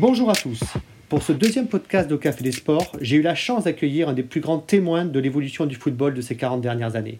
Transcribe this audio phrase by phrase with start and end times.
[0.00, 0.60] Bonjour à tous.
[1.08, 4.22] Pour ce deuxième podcast de Café des Sports, j'ai eu la chance d'accueillir un des
[4.22, 7.18] plus grands témoins de l'évolution du football de ces 40 dernières années.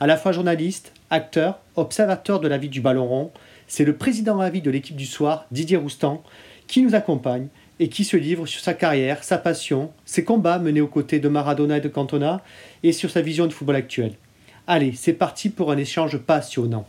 [0.00, 3.30] À la fois journaliste, acteur, observateur de la vie du ballon rond,
[3.66, 6.22] c'est le président à vie de l'équipe du soir, Didier Roustan,
[6.66, 7.48] qui nous accompagne
[7.78, 11.28] et qui se livre sur sa carrière, sa passion, ses combats menés aux côtés de
[11.28, 12.42] Maradona et de Cantona
[12.82, 14.14] et sur sa vision du football actuel.
[14.66, 16.86] Allez, c'est parti pour un échange passionnant.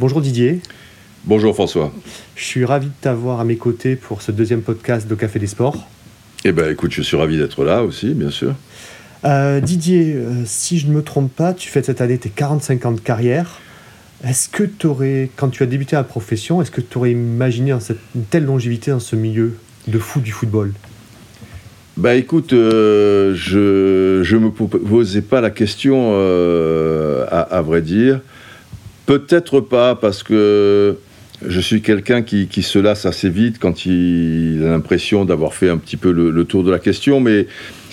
[0.00, 0.60] Bonjour Didier.
[1.24, 1.92] Bonjour François.
[2.36, 5.48] Je suis ravi de t'avoir à mes côtés pour ce deuxième podcast de Café des
[5.48, 5.88] Sports.
[6.44, 8.54] Eh bien écoute, je suis ravi d'être là aussi, bien sûr.
[9.24, 12.86] Euh, Didier, euh, si je ne me trompe pas, tu fais cette année tes 45
[12.86, 13.60] ans de carrière.
[14.22, 17.72] Est-ce que tu aurais, quand tu as débuté la profession, est-ce que tu aurais imaginé
[17.72, 19.56] une telle longévité dans ce milieu
[19.88, 20.74] de fou du football?
[21.96, 28.20] Bah écoute, euh, je ne me posais pas la question, à, vrai dire.
[29.08, 30.98] Peut-être pas, parce que
[31.42, 35.78] je suis quelqu'un qui, se lasse assez vite quand il a l'impression d'avoir fait un
[35.78, 37.46] petit peu le, tour de la question, mais,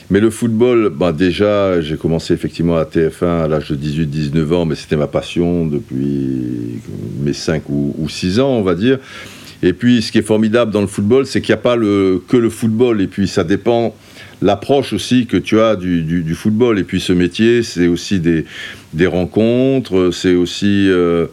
[0.10, 4.76] le football, bah déjà, j'ai commencé effectivement à TF1 à l'âge de 18-19 ans, mais
[4.76, 6.82] c'était ma passion depuis
[7.22, 9.00] mes 5 ou, 6 ans, on va dire.
[9.64, 12.36] Et puis, ce qui est formidable dans le football, c'est qu'il n'y a pas que
[12.36, 13.96] le football, et puis ça dépend
[14.42, 16.80] l'approche aussi que tu as du, football.
[16.80, 18.46] Et puis ce métier, c'est aussi des,
[19.08, 21.28] rencontres, c'est aussi euh,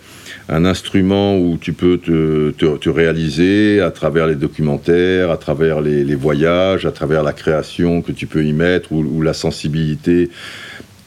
[0.49, 6.87] un instrument où tu peux te, réaliser à travers les documentaires, à travers les, voyages,
[6.87, 10.31] à travers la création que tu peux y mettre, ou, la sensibilité,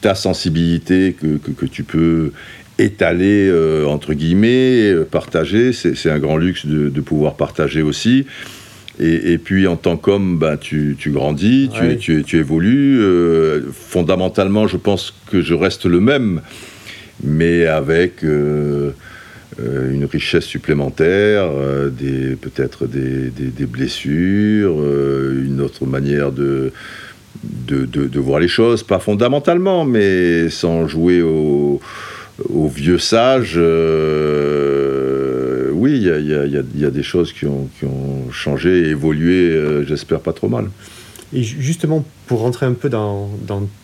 [0.00, 2.32] ta sensibilité que, tu peux
[2.78, 5.72] étaler, euh, entre guillemets, partager.
[5.72, 8.26] C'est un grand luxe de pouvoir partager aussi.
[8.98, 12.98] Et, puis en tant qu'homme, ben, tu, grandis, tu, tu, évolues.
[13.00, 16.40] Euh, fondamentalement, je pense que je reste le même,
[17.22, 18.92] mais avec euh,
[19.60, 21.50] euh, une richesse supplémentaire,
[22.40, 26.72] peut-être des, blessures, une autre manière de,
[27.44, 31.82] de, voir les choses, pas fondamentalement, mais sans jouer au,
[32.48, 33.60] au vieux sage
[35.86, 37.68] oui, il y, a, des choses qui ont,
[38.32, 40.66] changé et évolué, euh, j'espère pas trop mal.
[41.32, 43.30] Et justement, pour rentrer un peu dans,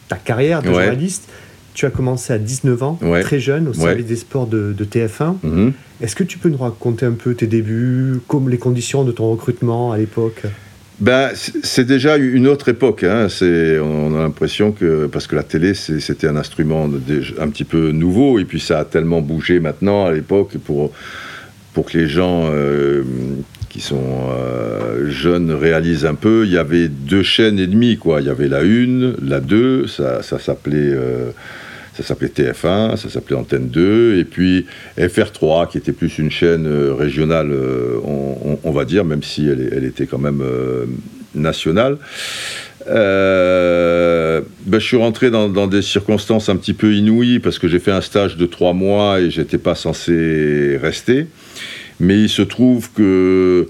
[0.09, 1.29] ta carrière de journaliste,
[1.75, 5.37] tu as commencé à 19 ans, très jeune, au service des sports de, TF1.
[5.43, 5.73] Mhm.
[6.01, 9.31] Est-ce que tu peux nous raconter un peu tes débuts, comme les conditions de ton
[9.31, 10.43] recrutement à l'époque?
[10.99, 13.05] Ben, c'est déjà une autre époque.
[13.05, 13.29] Hein.
[13.41, 16.89] On a l'impression que, parce que la télé, c'était un instrument
[17.41, 20.93] un petit peu nouveau, et puis ça a tellement bougé maintenant à l'époque pour
[21.73, 23.03] pour que les gens euh,
[23.69, 28.21] qui sont euh, jeunes réalisent un peu, il y avait deux chaînes et demie, quoi.
[28.21, 30.93] Il y avait la une, la 2, ça, ça s'appelait...
[30.93, 31.31] Euh,
[31.95, 34.65] ça s'appelait TF1, ça s'appelait Antenne 2, et puis
[34.99, 37.53] FR3, qui était plus une chaîne régionale,
[38.03, 40.43] on, va dire, même si elle, elle était quand même
[41.35, 41.99] nationale.
[42.87, 47.79] Ben, je suis rentré dans, dans, des circonstances un petit peu inouïes parce que j'ai
[47.79, 51.27] fait un stage de trois mois et j'étais pas censé rester.
[52.03, 53.69] Mais il se trouve que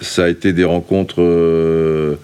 [0.00, 2.16] ça a été des rencontres euh,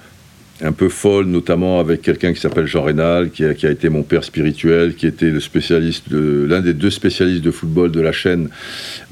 [0.61, 3.89] un peu folles, notamment avec quelqu'un qui s'appelle Jean Rénal, qui a, qui a, été
[3.89, 8.13] mon père spirituel, qui était le spécialiste, l'un des deux spécialistes de football de la
[8.13, 8.49] chaîne,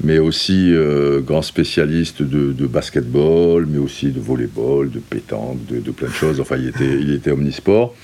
[0.03, 5.79] mais aussi euh, grand spécialiste de, de, basketball, mais aussi de volleyball, de pétanque, de,
[5.79, 6.39] de, plein de choses.
[6.39, 7.95] Enfin, il était, il était omnisport.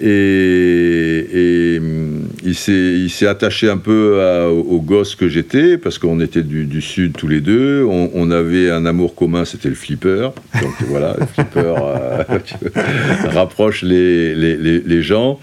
[0.00, 4.20] Et, hum, il s'est attaché un peu
[4.50, 7.84] au, gosse que j'étais, parce qu'on était du, sud tous les deux.
[7.84, 10.30] On, avait un amour commun, c'était le flipper.
[10.60, 12.24] Donc voilà, le flipper euh,
[13.30, 15.38] rapproche les, les, les, gens.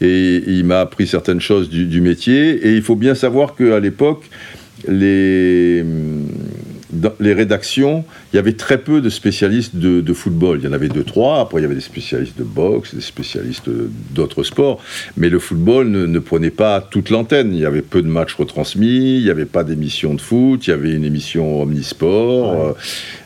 [0.00, 2.50] Et il m'a appris certaines choses du, du, métier.
[2.66, 4.24] Et il faut bien savoir qu'à l'époque,
[4.86, 5.84] les
[6.90, 10.58] dans les rédactions, il y avait très peu de spécialistes de, football.
[10.60, 11.40] Il y en avait deux, trois.
[11.40, 13.68] Après, il y avait des spécialistes de boxe, des spécialistes
[14.10, 14.80] d'autres sports.
[15.16, 17.52] Mais le football ne, prenait pas toute l'antenne.
[17.52, 19.18] Il y avait peu de matchs retransmis.
[19.18, 20.66] Il n'y avait pas d'émission de foot.
[20.66, 22.74] Il y avait une émission omnisport.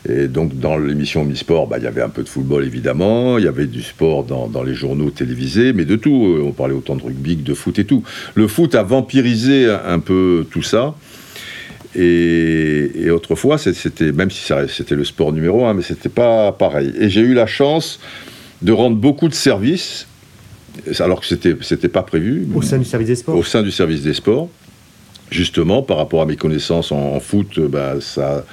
[0.07, 3.37] Euh, et donc, dans l'émission omnisport, bah, il y avait un peu de football, évidemment.
[3.37, 6.25] Il y avait du sport dans, dans les journaux télévisés, mais de tout.
[6.25, 8.03] Euh, on parlait autant de rugby que de foot et tout.
[8.35, 10.95] Le foot a vampirisé un peu tout ça.
[11.95, 16.93] Et, autrefois, c'était, même si c'était le sport numéro un, mais c'était pas pareil.
[16.99, 17.99] Et j'ai eu la chance
[18.61, 20.07] de rendre beaucoup de services,
[20.99, 22.47] alors que c'était, c'était pas prévu.
[22.55, 24.49] Au sein du service des sports Au sein du service des sports.
[25.29, 28.45] Justement, par rapport à mes connaissances en, foot, bah, ça,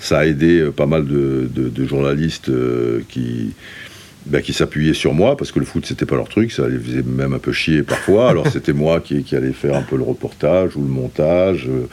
[0.00, 3.52] ça a aidé pas mal de, journalistes euh, qui,
[4.26, 6.78] ben, qui s'appuyaient sur moi, parce que le foot, c'était pas leur truc, ça les
[6.78, 8.30] faisait même un peu chier parfois.
[8.30, 11.66] Alors c'était moi qui, qui, allais faire un peu le reportage ou le montage.
[11.68, 11.86] Euh,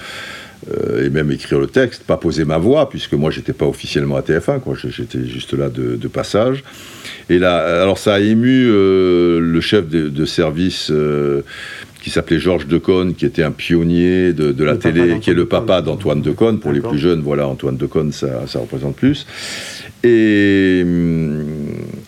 [1.04, 4.22] et même écrire le texte, pas poser ma voix, puisque moi j'étais pas officiellement à
[4.22, 6.64] TF1, quoi, j'étais juste là de, passage.
[7.30, 11.44] Et là, alors ça a ému euh, le chef de, service euh,
[12.02, 15.82] qui s'appelait Georges Decaune, qui était un pionnier de, la télé, qui est le papa
[15.82, 16.60] d'Antoine Decaune.
[16.60, 19.26] Pour les plus jeunes, voilà, Antoine Decaune, ça, ça représente plus.
[20.04, 20.86] Et,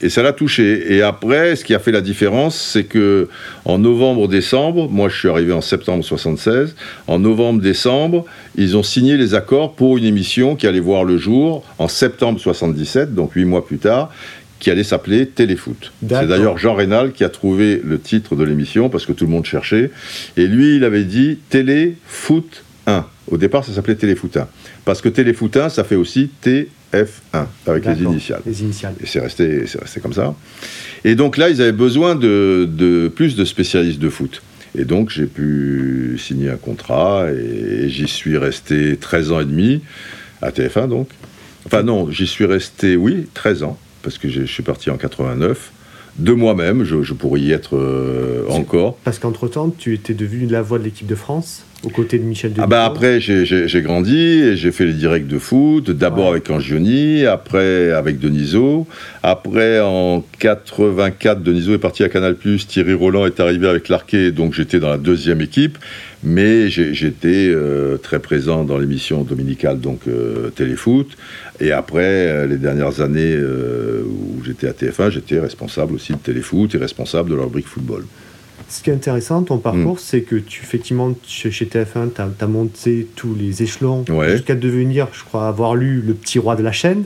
[0.01, 0.93] et ça l'a touché.
[0.93, 3.27] Et après, ce qui a fait la différence, c'est que
[3.65, 6.75] en novembre-décembre, moi je suis arrivé en septembre 76,
[7.07, 11.63] en novembre-décembre, ils ont signé les accords pour une émission qui allait voir le jour
[11.79, 14.09] en septembre 77, donc huit mois plus tard,
[14.61, 15.91] qui allait s'appeler Téléfoot.
[16.07, 19.31] C'est d'ailleurs Jean Rénal qui a trouvé le titre de l'émission parce que tout le
[19.31, 19.89] monde cherchait.
[20.37, 23.05] Et lui, il avait dit Téléfoot 1.
[23.31, 24.47] Au départ, ça s'appelait Téléfoot 1.
[24.85, 28.41] Parce que Téléfoot 1, ça fait aussi TF1 avec les initiales.
[28.45, 28.93] Les initiales.
[29.01, 30.35] Et c'est resté, resté comme ça.
[31.03, 34.43] Et donc là, ils avaient besoin de, de plus de spécialistes de foot.
[34.77, 39.81] Et donc j'ai pu signer un contrat et j'y suis resté 13 ans et demi
[40.41, 41.09] à TF1 donc.
[41.65, 45.71] Enfin non, j'y suis resté, oui, 13 ans parce que je suis parti en 89
[46.17, 48.97] de moi-même, je, pourrais y être euh, encore.
[49.03, 52.53] Parce qu'entre-temps, tu étais devenu la voix de l'équipe de France aux côtés de Michel.
[52.59, 57.25] Ah bah après, j'ai grandi et j'ai fait les directs de foot, d'abord avec Angioni,
[57.25, 58.85] après avec Denisot.
[59.23, 62.35] Après, en 84, Denisot est parti à Canal+,
[62.67, 65.77] Thierry Roland est arrivé avec l'Arquet, donc j'étais dans la deuxième équipe.
[66.23, 71.07] Mais j'étais euh, très présent dans l'émission dominicale, donc euh, Téléfoot.
[71.59, 76.73] Et après, euh, les dernières années où j'étais à TF1, j'étais responsable aussi de Téléfoot
[76.75, 78.05] et responsable de la rubrique football.
[78.69, 79.99] Ce qui est intéressant, ton parcours, mm.
[79.99, 85.23] c'est que tu, effectivement, chez TF1, tu as, monté tous les échelons jusqu'à devenir, je
[85.23, 87.05] crois, avoir lu Le Petit Roi de la chaîne.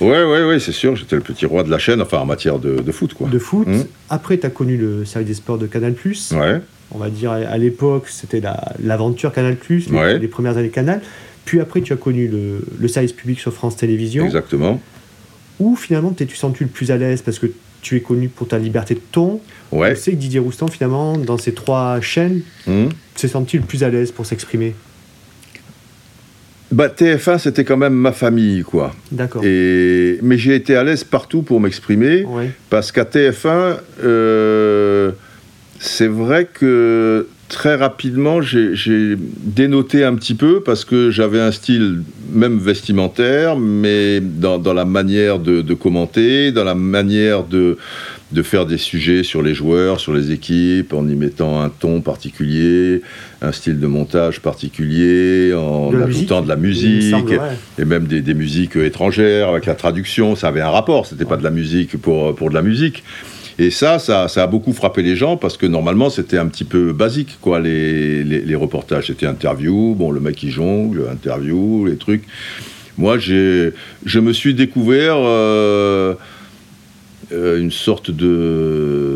[0.00, 2.58] Oui, oui, oui, c'est sûr, j'étais le petit roi de la chaîne, enfin en matière
[2.58, 3.30] de, foot, quoi.
[3.30, 3.66] De foot.
[3.66, 3.84] Mm.
[4.10, 5.94] Après, tu as connu le service des sports de Canal.
[6.32, 6.60] Ouais
[6.92, 8.40] on va dire à l'époque, c'était
[8.82, 11.00] l'aventure Canal, les, les premières années Canal.
[11.46, 14.26] Puis après, tu as connu le, service public sur France Télévisions.
[14.26, 14.80] Exactement.
[15.58, 17.22] Où finalement, t'es-tu senti le plus à l'aise?
[17.22, 17.46] Parce que
[17.80, 19.40] tu es connu pour ta liberté de ton.
[19.70, 19.94] Ouais.
[19.94, 22.86] Je sais que Didier Roustan, finalement, dans ces trois chaînes, mmh.
[23.14, 24.74] s'est senti le plus à l'aise pour s'exprimer?
[26.72, 28.92] Bah, TF1, c'était quand même ma famille, quoi.
[29.12, 29.42] D'accord.
[29.44, 30.18] Et...
[30.22, 32.26] Mais j'ai été à l'aise partout pour m'exprimer,
[32.70, 35.12] parce qu'à TF1, euh,
[35.86, 42.02] c'est vrai que très rapidement, j'ai dénoté un petit peu parce que j'avais un style
[42.32, 47.78] même vestimentaire, mais dans, la manière de, commenter, dans la manière de,
[48.32, 52.00] de, faire des sujets sur les joueurs, sur les équipes, en y mettant un ton
[52.00, 53.02] particulier,
[53.40, 57.32] un style de montage particulier, en ajoutant de la musique,
[57.78, 60.34] et même des, des, musiques étrangères avec la traduction.
[60.34, 63.04] Ça avait un rapport, c'était pas de la musique pour, pour de la musique.
[63.58, 66.92] Et ça, ça, a beaucoup frappé les gens parce que normalement, c'était un petit peu
[66.92, 69.06] basique, quoi, les, les, reportages.
[69.06, 72.24] C'était interview, bon, le mec qui jongle, interview, les trucs.
[72.98, 73.72] Moi, je
[74.20, 76.14] me suis découvert euh,
[77.32, 79.15] euh, une sorte de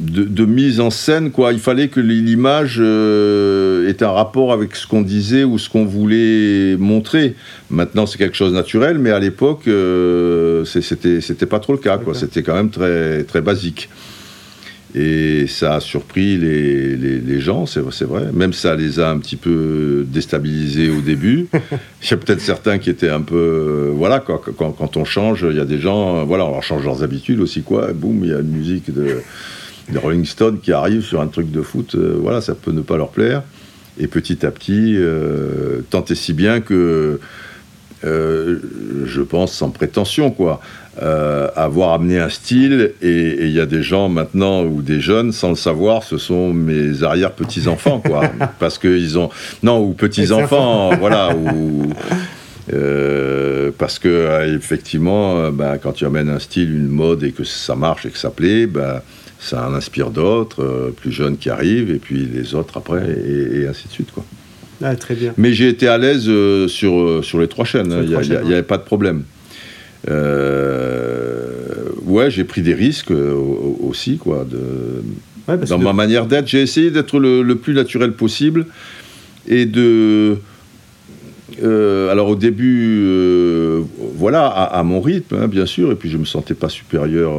[0.00, 1.52] de, mise en scène, quoi.
[1.52, 5.84] Il fallait que l'image euh, ait un rapport avec ce qu'on disait ou ce qu'on
[5.84, 7.34] voulait montrer.
[7.70, 11.78] Maintenant, c'est quelque chose de naturel, mais à l'époque, euh, c'était, c'était pas trop le
[11.78, 12.14] cas, quoi.
[12.14, 13.88] C'était quand même très, très basique.
[14.92, 18.24] Et ça a surpris les, les, gens, c'est, c'est vrai.
[18.32, 21.46] Même ça les a un petit peu déstabilisés au début.
[22.02, 23.36] Il y a peut-être certains qui étaient un peu.
[23.36, 26.24] Euh, voilà, quand, quand, quand, on change, il y a des gens.
[26.24, 27.92] Voilà, on leur change leurs habitudes aussi, quoi.
[27.92, 29.18] Boum, il y a une musique de
[29.92, 32.80] les Rolling Stones qui arrivent sur un truc de foot, euh, voilà, ça peut ne
[32.80, 33.42] pas leur plaire.
[33.98, 37.20] Et petit à petit, euh, tant et si bien que,
[38.04, 38.58] euh,
[39.04, 40.60] je pense sans prétention, quoi,
[41.56, 45.48] avoir amené un style, et il y a des gens maintenant, ou des jeunes, sans
[45.48, 48.30] le savoir, ce sont mes arrière-petits-enfants, quoi.
[48.58, 49.30] parce qu'ils ont...
[49.62, 51.90] Non, ou petits-enfants, voilà, ou...
[53.78, 58.04] parce que effectivement, bah, quand tu amènes un style, une mode et que ça marche
[58.04, 59.02] et que ça plaît, bah,
[59.40, 63.66] ça en inspire d'autres, euh, plus jeunes qui arrivent, et puis les autres après, et,
[63.66, 64.12] ainsi de suite.
[64.12, 64.24] Quoi.
[64.82, 65.32] Ah, très bien.
[65.36, 68.62] Mais j'ai été à l'aise euh, sur, euh, sur les trois chaînes, il n'y avait
[68.62, 69.24] pas de problème.
[72.06, 73.12] ouais, j'ai pris des risques
[73.80, 74.44] aussi, quoi.
[74.44, 75.02] De,
[75.66, 78.66] dans ma manière d'être, j'ai essayé d'être le, plus naturel possible,
[79.48, 80.36] et de...
[81.62, 83.06] alors au début,
[84.16, 87.32] voilà, à, mon rythme, hein, bien sûr, et puis je ne me sentais pas supérieur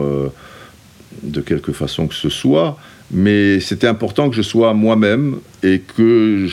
[1.23, 2.77] de quelque façon que ce soit,
[3.11, 6.47] mais c'était important que je sois moi-même et que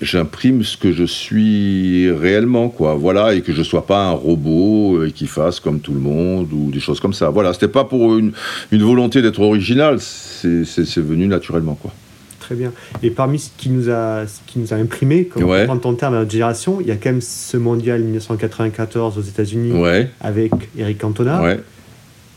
[0.00, 2.94] j'imprime ce que je suis réellement, quoi.
[2.94, 6.48] Voilà, et que je sois pas un robot et qui fasse comme tout le monde
[6.52, 7.30] ou des choses comme ça.
[7.30, 8.32] Voilà, c'était pas pour une,
[8.72, 11.92] une volonté d'être original, c'est venu naturellement, quoi.
[12.40, 12.72] Très bien.
[13.04, 15.66] Et parmi ce qui nous a, ce qui nous a imprimé, comme ouais.
[15.68, 19.22] on ton terme à notre génération, il y a quand même ce mondial 1994 aux
[19.22, 19.72] États-Unis
[20.20, 21.40] avec Eric Cantona.
[21.40, 21.60] Ouais.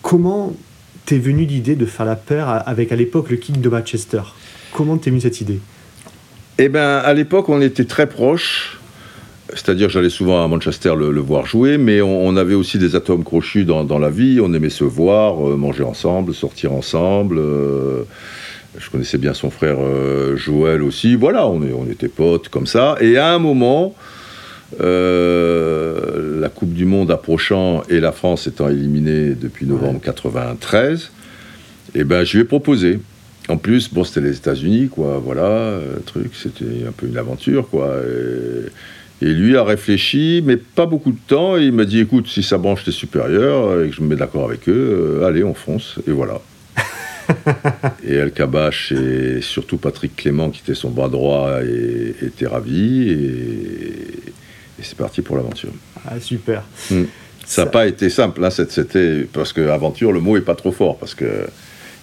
[0.06, 0.54] Comment
[1.08, 4.22] t'es venu l'idée de faire la paire avec à l'époque le King de Manchester?
[4.72, 5.60] Comment t'es venu cette idée?
[6.60, 8.78] Eh bien, à l'époque, on était très proches.
[9.50, 13.66] C'est-à-dire, j'allais souvent à Manchester le, voir jouer, mais on, avait aussi des atomes crochus
[13.66, 14.40] dans, la vie.
[14.40, 17.40] On aimait se voir, euh, manger ensemble, sortir ensemble.
[17.40, 18.04] Euh,
[18.78, 21.16] je connaissais bien son frère euh, Joël aussi.
[21.16, 22.96] Voilà, on, on, était potes comme ça.
[23.02, 23.96] Et à un moment,
[24.80, 31.12] la Coupe du Monde approchant et la France étant éliminée depuis novembre 1993,
[31.96, 33.00] eh ben, je lui ai proposé.
[33.48, 37.96] En plus, bon, c'était les États-Unis, quoi, voilà, truc, c'était un peu une aventure, quoi.
[39.22, 42.44] Et, lui a réfléchi, mais pas beaucoup de temps, et il m'a dit, écoute, si
[42.44, 45.54] ça branche tes supérieurs, et que je me mets d'accord avec eux, euh, allez, on
[45.54, 46.42] fonce, et voilà.
[48.08, 53.10] et El Kabash et surtout Patrick Clément, qui était son bras droit, et, était ravis,
[53.10, 54.34] et,
[54.82, 55.72] c'est parti pour l'aventure.
[56.06, 56.64] Ah, super.
[56.92, 57.04] Hmm.
[57.46, 60.72] Ça n'a pas été simple, hein, c'était, parce que aventure, le mot est pas trop
[60.72, 61.46] fort, parce que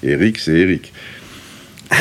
[0.03, 0.93] Eric, c'est Eric.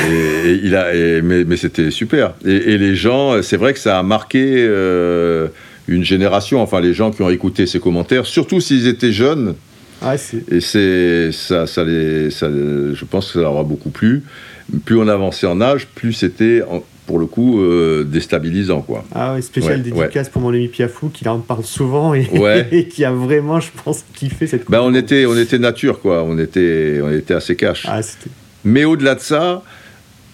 [0.08, 2.34] Et, il a, mais, c'était super.
[2.46, 5.48] Et, les gens, c'est vrai que ça a marqué euh,
[5.88, 9.56] une génération, enfin les gens qui ont écouté ses commentaires, surtout s'ils étaient jeunes.
[10.04, 14.24] Ah, et c'est ça, ça, les, ça, je pense que ça leur a beaucoup plu.
[14.86, 16.64] Plus on avançait en âge, plus c'était
[17.12, 19.04] pour le coup euh, déstabilisant quoi.
[19.14, 22.26] Ah oui, spécial dédicace pour mon ami Piafou qui en parle souvent et,
[22.72, 24.72] et, qui a vraiment, je pense, kiffé cette.
[24.72, 26.24] Ben on était, on était nature quoi.
[26.24, 27.86] On était, on était assez cash.
[27.90, 28.00] Ah,
[28.64, 29.62] Mais au-delà de ça,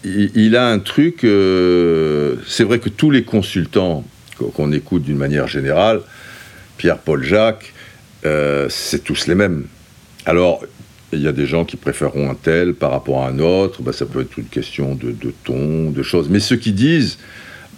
[0.04, 1.24] il, a un truc.
[1.24, 4.04] Euh, c'est vrai que tous les consultants
[4.54, 6.02] qu'on écoute d'une manière générale,
[6.78, 7.74] Pierre, Paul, Jacques,
[8.24, 9.66] euh, c'est tous les mêmes.
[10.28, 10.62] Alors,
[11.14, 13.82] il y a des gens qui préféreront un tel par rapport à un autre.
[13.82, 16.30] Bah, ça peut être une question de, ton, de choses.
[16.30, 17.18] Mais ceux qui disent,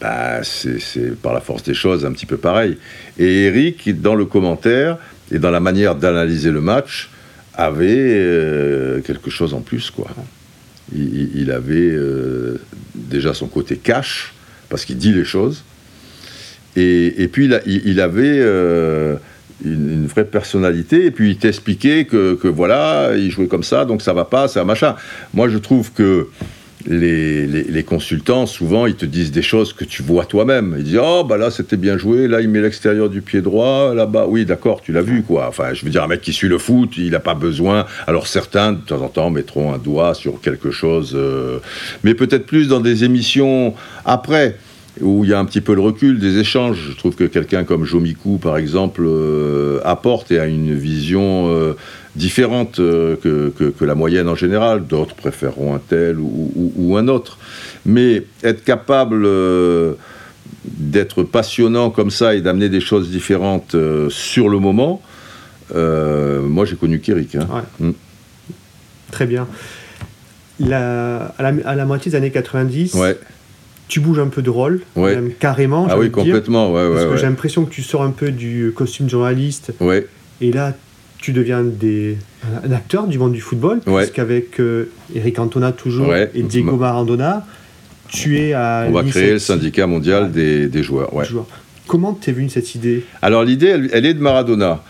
[0.01, 2.77] bah, c'est par la force des choses un petit peu pareil.
[3.17, 4.97] Et Eric, dans le commentaire
[5.31, 7.09] et dans la manière d'analyser le match,
[7.53, 10.07] avait euh, quelque chose en plus, quoi
[10.95, 12.59] il, avait euh,
[12.95, 14.33] déjà son côté cash,
[14.69, 15.63] parce qu'il dit les choses.
[16.75, 19.17] Et, puis, il, avait euh,
[19.63, 21.05] une, vraie personnalité.
[21.05, 24.57] Et puis, il t'expliquait que, que, voilà, il jouait comme ça, donc ça va pas,
[24.57, 24.95] un machin.
[25.33, 26.27] Moi, je trouve que
[26.87, 30.75] les, consultants, souvent, ils te disent des choses que tu vois toi-même.
[30.77, 33.93] Ils disent Oh, bah là, c'était bien joué, là, il met l'extérieur du pied droit,
[33.93, 34.25] là-bas.
[34.27, 35.47] Oui, d'accord, tu l'as vu, quoi.
[35.47, 37.85] Enfin, je veux dire, un mec qui suit le foot, il n'a pas besoin.
[38.07, 41.59] Alors, certains, de temps en temps, mettront un doigt sur quelque chose, euh,
[42.03, 43.73] mais peut-être plus dans des émissions
[44.05, 44.57] après
[45.01, 46.89] où il y a un petit peu le recul des échanges.
[46.91, 51.73] Je trouve que quelqu'un comme Jomiku, par exemple, euh, apporte et a une vision euh,
[52.15, 54.85] différente euh, que, la moyenne en général.
[54.85, 57.37] D'autres préféreront un tel ou, un autre.
[57.85, 59.27] Mais être capable
[60.65, 63.75] d'être passionnant comme ça et d'amener des choses différentes
[64.09, 65.01] sur le moment,
[65.73, 67.35] moi j'ai connu Kirik.
[67.35, 67.63] Hein.
[67.79, 67.91] Mm.
[69.11, 69.47] Très bien.
[70.71, 73.17] à, la, moitié des années 90, ouais
[73.89, 75.87] tu bouges un peu de rôle, même carrément.
[75.89, 79.09] Ah oui, complètement, ouais, parce que j'ai l'impression que tu sors un peu du costume
[79.09, 79.73] journaliste.
[79.81, 80.07] Ouais.
[80.39, 80.73] Et là,
[81.17, 82.17] tu deviens des,
[82.63, 87.45] un acteur du monde du football, parce qu'avec euh, Eric Antona toujours et Diego Maradona,
[88.07, 88.85] tu es à.
[88.87, 91.13] On va créer le syndicat mondial des, des, joueurs.
[91.13, 91.25] Ouais.
[91.87, 93.03] Comment t'es venue cette idée?
[93.21, 94.83] Alors l'idée, elle, elle, est de Maradona.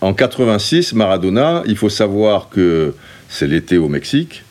[0.00, 2.94] En 86, Maradona, il faut savoir que
[3.28, 4.44] c'est l'été au Mexique.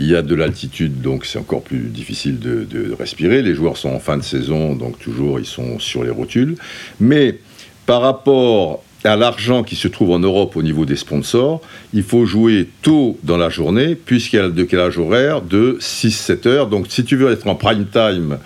[0.00, 3.42] Il y a de l'altitude, donc c'est encore plus difficile de, respirer.
[3.42, 6.56] Les joueurs sont en fin de saison, donc toujours ils sont sur les rotules.
[7.00, 7.38] Mais
[7.84, 11.60] par rapport à l'argent qui se trouve en Europe au niveau des sponsors,
[11.92, 16.48] il faut jouer tôt dans la journée, puisqu'il y a le décalage horaire de 6-7
[16.48, 16.66] heures.
[16.68, 18.38] Donc si tu veux être en prime time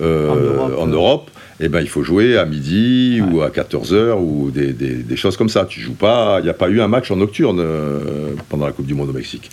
[0.00, 1.30] euh, en Europe
[1.64, 5.64] eh ben, il faut jouer à midi ou à 14h ou des, choses comme ça.
[5.64, 8.72] Tu joues pas, il n'y a pas eu un match en nocturne euh, pendant la
[8.72, 9.50] Coupe du Monde au Mexique.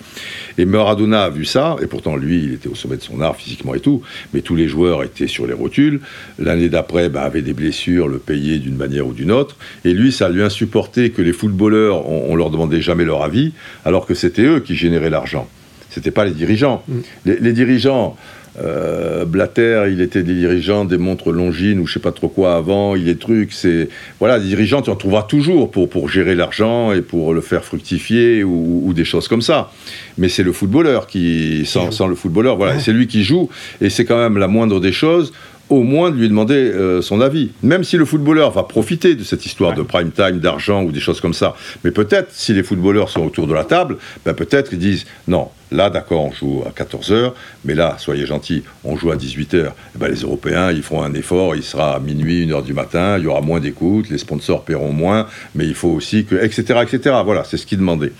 [0.57, 3.37] Et Maradona a vu ça, et pourtant lui, il était au sommet de son art
[3.37, 4.01] physiquement et tout,
[4.33, 6.01] mais tous les joueurs étaient sur les rotules.
[6.37, 9.55] L'année d'après, ben, avaient des blessures, le payaient d'une manière ou d'une autre.
[9.85, 13.53] Et lui, ça lui insupportait que les footballeurs, on, leur demandait jamais leur avis,
[13.85, 15.47] alors que c'était eux qui généraient l'argent.
[15.89, 16.83] C'était pas les dirigeants.
[16.87, 16.99] Mm.
[17.25, 18.17] les dirigeants,
[18.59, 22.55] euh, Blatter, il était des dirigeants des montres Longines ou je sais pas trop quoi
[22.55, 22.95] avant.
[22.95, 23.87] Il est trucs, c'est
[24.19, 27.63] voilà, des dirigeants, tu en trouveras toujours pour, pour gérer l'argent et pour le faire
[27.63, 29.71] fructifier ou, des choses comme ça.
[30.17, 34.03] Mais c'est le footballeur qui, sans, le footballeur, voilà, c'est lui qui joue et c'est
[34.03, 35.31] quand même la moindre des choses
[35.71, 37.51] au moins de lui demander euh, son avis.
[37.63, 40.99] Même si le footballeur va profiter de cette histoire de prime time, d'argent ou des
[40.99, 41.55] choses comme ça.
[41.83, 45.47] Mais peut-être, si les footballeurs sont autour de la table, ben peut-être ils disent non,
[45.71, 47.31] là d'accord, on joue à 14h,
[47.63, 49.71] mais là, soyez gentils, on joue à 18h.
[49.95, 53.17] Eh ben, les Européens, ils feront un effort, il sera à minuit, 1h du matin,
[53.17, 56.35] il y aura moins d'écoute, les sponsors paieront moins, mais il faut aussi que.
[56.35, 56.79] etc.
[56.83, 57.15] etc.
[57.23, 58.11] Voilà, c'est ce qu'ils demandaient.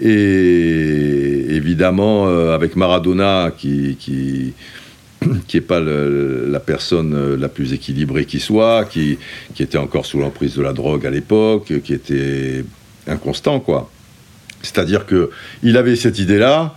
[0.00, 4.54] Et évidemment, euh, avec Maradona qui, qui
[5.48, 9.18] qui n'est pas la personne euh, la plus équilibrée qui soit, qui,
[9.54, 12.64] qui était encore sous l'emprise de la drogue à l'époque, qui était
[13.06, 13.90] inconstant, quoi.
[14.62, 15.30] C'est-à-dire que
[15.62, 16.74] il avait cette idée-là,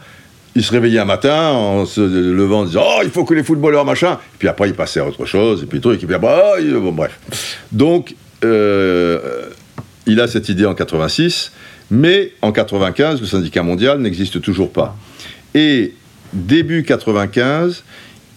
[0.56, 3.44] il se réveillait un matin en se levant en disant Oh, il faut que les
[3.44, 4.14] footballeurs, machin.
[4.14, 6.82] Et puis après, il passait à autre chose, et puis truc, et puis après, oh,
[6.82, 7.60] bon, bref.
[7.72, 9.48] Donc, euh,
[10.06, 11.52] il a cette idée en 86,
[11.92, 14.96] mais en 95, le syndicat mondial n'existe toujours pas.
[15.56, 15.94] Et
[16.34, 17.84] début 95,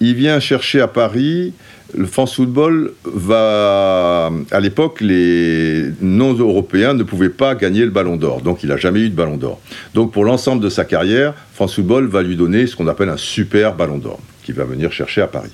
[0.00, 1.52] il vient chercher à Paris.
[1.96, 4.30] Le France Football va.
[4.50, 8.42] À l'époque, les non-européens ne pouvaient pas gagner le ballon d'or.
[8.42, 9.60] Donc, il n'a jamais eu de ballon d'or.
[9.94, 13.16] Donc, pour l'ensemble de sa carrière, France Football va lui donner ce qu'on appelle un
[13.16, 15.52] super ballon d'or, qu'il va venir chercher à Paris.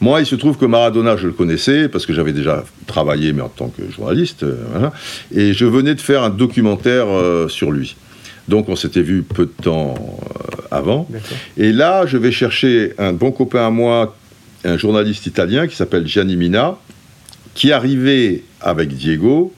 [0.00, 3.42] Moi, il se trouve que Maradona, je le connaissais parce que j'avais déjà travaillé, mais
[3.42, 4.42] en tant que journaliste.
[4.42, 4.90] Euh,
[5.32, 7.96] et je venais de faire un documentaire euh, sur lui.
[8.50, 11.08] Donc on s'était vu peu de temps euh, avant.
[11.56, 14.16] Et là, je vais chercher un bon copain à moi,
[14.64, 16.76] un journaliste italien qui s'appelle Gianni Mina,
[17.54, 19.54] qui arrivait avec Diego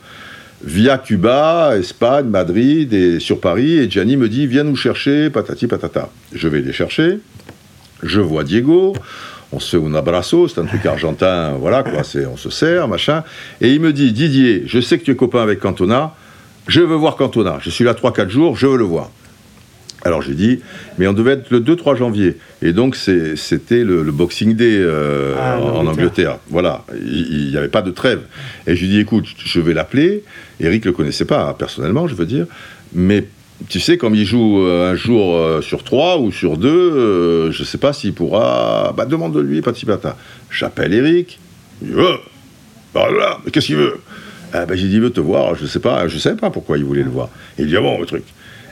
[0.62, 3.78] via Cuba, Espagne, Madrid et sur Paris.
[3.78, 6.10] Et Gianni me dit Viens nous chercher, patati patata.
[6.34, 7.18] Je vais les chercher.
[8.02, 8.92] Je vois Diego.
[9.54, 13.22] On se fait un abrazo, c'est un truc argentin, voilà quoi, on se sert, machin.
[13.60, 16.14] Et il me dit Didier, je sais que tu es copain avec Cantona,
[16.68, 17.58] je veux voir Cantona.
[17.60, 19.10] Je suis là 3-4 jours, je veux le voir.
[20.04, 20.60] Alors j'ai dit,
[20.98, 22.36] mais on devait être le 2-3 janvier.
[22.60, 26.38] Et donc c'était le, Boxing Day euh, ah, en, Angleterre.
[26.48, 28.22] Voilà, il n'y avait pas de trêve.
[28.66, 30.24] Et je lui dit, écoute, je vais l'appeler.
[30.60, 32.46] Eric ne le connaissait pas, personnellement, je veux dire.
[32.92, 33.26] Mais
[33.68, 37.60] tu sais, comme il joue euh, un jour euh, sur trois ou sur deux, je
[37.60, 38.92] ne sais pas s'il pourra.
[38.96, 40.16] Bah, demande-lui, pati pata.
[40.50, 41.38] J'appelle Eric.
[41.80, 42.16] Il dit, oh,
[42.92, 44.00] bah là, mais qu'est-ce qu'il veut?
[44.52, 45.54] Ah ben, J'ai dit, il veut te voir.
[45.54, 47.28] Je ne sais pas, je sais pas pourquoi il voulait le voir.
[47.58, 48.24] il dit, ah bon, le truc.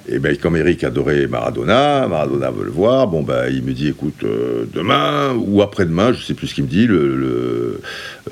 [0.09, 3.89] Et ben, comme Eric adorait Maradona, Maradona veut le voir, bon, ben, il me dit,
[3.89, 7.81] écoute, euh, demain ou après-demain, je sais plus ce qu'il me dit, le,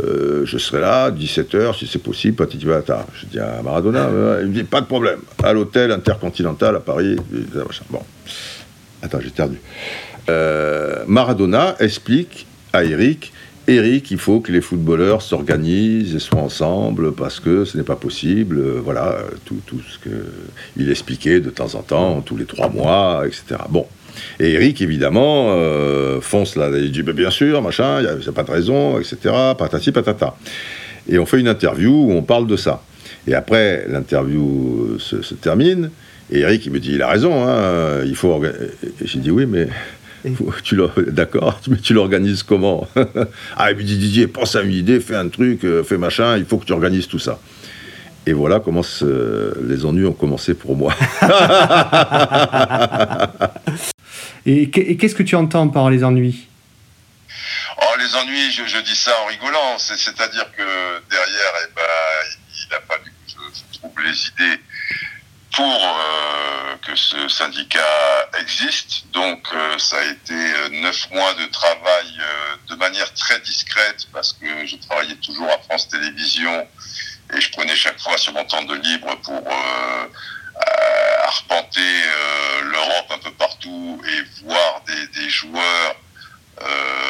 [0.03, 3.07] euh, je serai là, 17h, si c'est possible, petit tard.
[3.15, 4.09] Je dis à Maradona,
[4.41, 7.17] il me dit, pas de problème, à l'hôtel intercontinental à Paris,
[7.91, 8.03] bon.
[9.03, 9.61] Attends, j'ai perdu.
[10.29, 13.33] Euh, Maradona explique à Eric
[13.69, 17.97] Eric, il faut que les footballeurs s'organisent et soient ensemble parce que ce n'est pas
[17.97, 18.59] possible.
[18.59, 23.25] Euh, voilà, tout, tout ce qu'il expliquait de temps en temps, tous les trois mois,
[23.27, 23.61] etc.
[23.69, 23.87] Bon.
[24.41, 28.43] Et Eric, évidemment, euh, fonce là, il dit bien sûr, machin, il n'y a, pas
[28.43, 29.35] de raison, etc.
[29.59, 30.35] Patati patata.
[31.07, 32.83] Et on fait une interview où on parle de ça.
[33.27, 35.91] Et après, l'interview se, se, termine.
[36.31, 38.43] Et Eric, il me dit il a raison, hein, il faut.
[39.05, 39.69] J'ai dit oui, mais
[40.63, 42.87] tu D'accord, mais tu l'organises comment?
[43.57, 46.37] Ah, il me dit Didier, pense à une idée, fais un truc, euh, fais machin,
[46.37, 47.41] il faut que tu organises tout ça.
[48.27, 50.95] Et voilà comment les ennuis ont commencé pour moi.
[54.47, 56.47] et qu'est-ce que tu entends par les ennuis?
[57.81, 59.79] Oh, les ennuis, je, dis ça en rigolant.
[59.79, 60.63] C'est-à-dire que
[61.11, 61.83] derrière, eh ben,
[62.69, 63.11] il a fallu que
[63.73, 64.61] je trouve les idées
[65.55, 69.11] pour euh, que ce syndicat existe.
[69.13, 72.07] Donc euh, ça a été euh, neuf mois de travail
[72.69, 76.69] de manière très discrète parce que je travaillais toujours à France Télévisions
[77.35, 79.43] et je prenais chaque fois sur mon temps de libre pour
[81.25, 82.03] arpenter
[82.63, 85.97] l'Europe un peu partout et voir des, des joueurs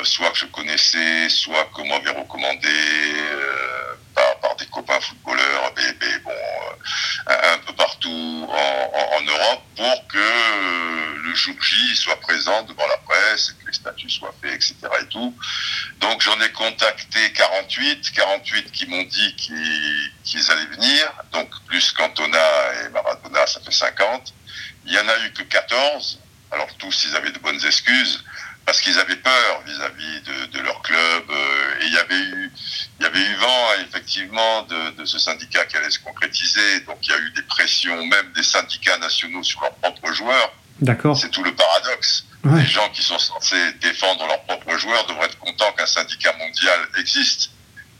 [0.04, 2.68] soit que je connaissais, soit qu'on m'avait recommandé
[4.40, 5.72] par, des copains footballeurs,
[6.24, 12.62] bon, euh, un peu partout en, Europe, pour que euh, le jour J soit présent
[12.62, 14.74] devant la presse, que les statuts soient faits, etc.
[15.02, 15.34] Et tout.
[16.00, 22.38] Donc j'en ai contacté 48, 48 qui m'ont dit qu'ils allaient venir, donc plus Cantona
[22.84, 24.32] et Maradona, ça fait 50.
[24.86, 26.20] Il y en a eu que 14,
[26.52, 28.24] alors tous ils avaient de bonnes excuses
[28.68, 31.24] parce qu'ils avaient peur vis-à-vis de, leur club.
[31.30, 32.52] Euh, et il y avait eu,
[33.00, 36.80] il y avait eu vent effectivement de, ce syndicat qui allait se concrétiser.
[36.80, 40.52] Donc il y a eu des pressions, même des syndicats nationaux sur leurs propres joueurs.
[40.82, 41.16] D'accord.
[41.16, 42.26] C'est tout le paradoxe.
[42.44, 46.78] Les gens qui sont censés défendre leurs propres joueurs devraient être contents qu'un syndicat mondial
[46.98, 47.52] existe.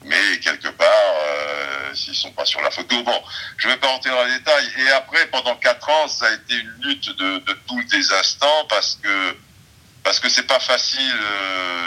[0.05, 3.23] Mais quelque part, euh, s'ils sont pas sur la photo, bon,
[3.57, 4.69] je vais pas rentrer dans les détails.
[4.81, 8.67] Et après, pendant quatre ans, ça a été une lutte de, de tous les instants
[8.69, 9.35] parce que
[10.09, 11.21] parce que c'est pas facile.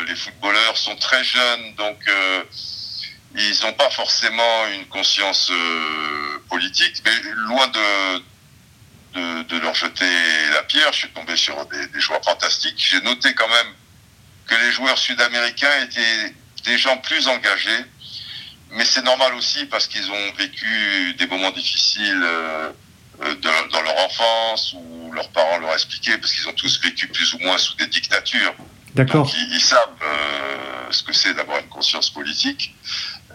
[0.07, 1.97] les footballeurs sont très jeunes, donc
[3.35, 5.51] ils n'ont pas forcément une conscience
[6.47, 10.05] politique, mais loin de, de, leur jeter
[10.53, 12.75] la pierre, je suis tombé sur des, des joueurs fantastiques.
[12.77, 13.73] J'ai noté quand même
[14.45, 17.85] que les joueurs sud-américains étaient des gens plus engagés,
[18.69, 22.23] mais c'est normal aussi parce qu'ils ont vécu des moments difficiles
[23.23, 23.35] euh,
[23.71, 27.39] dans leur enfance où leurs parents leur expliquaient, parce qu'ils ont tous vécu plus ou
[27.39, 28.55] moins sous des dictatures.
[28.95, 29.29] D'accord.
[29.33, 32.73] Ils, ils, savent euh, ce que c'est d'avoir une conscience politique.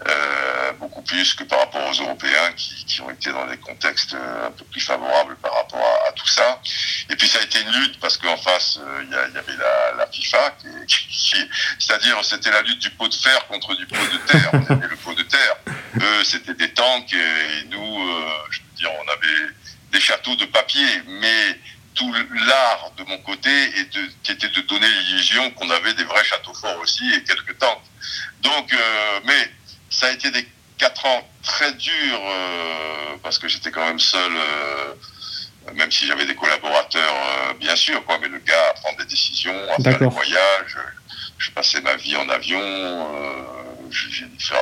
[0.07, 4.13] Euh, beaucoup plus que par rapport aux Européens qui, qui, ont été dans des contextes
[4.13, 6.61] un peu plus favorables par rapport à, à tout ça.
[7.09, 9.97] Et puis ça a été une lutte parce qu'en face, il y, y, avait la,
[9.97, 10.55] la FIFA,
[10.87, 11.37] qui, qui,
[11.79, 14.49] c'est-à-dire c'était la lutte du pot de fer contre du pot de terre.
[14.53, 15.55] On avait le pot de terre.
[15.99, 18.09] Eux, c'était des tanks et, nous,
[18.51, 19.53] je veux dire, on avait
[19.97, 21.57] des châteaux de papier, mais
[21.95, 26.03] tout l'art de mon côté et de, qui était de donner l'illusion qu'on avait des
[26.03, 27.81] vrais châteaux forts aussi et quelques tanks.
[28.41, 29.51] Donc, euh, mais
[29.89, 34.31] ça a été des quatre ans très durs euh, parce que j'étais quand même seul,
[34.35, 34.93] euh,
[35.73, 37.15] même si j'avais des collaborateurs,
[37.59, 40.77] bien sûr, quoi, mais le gars à prendre des décisions, à faire des voyages.
[41.39, 42.61] Je passais ma vie en avion.
[43.89, 44.59] J'ai dû faire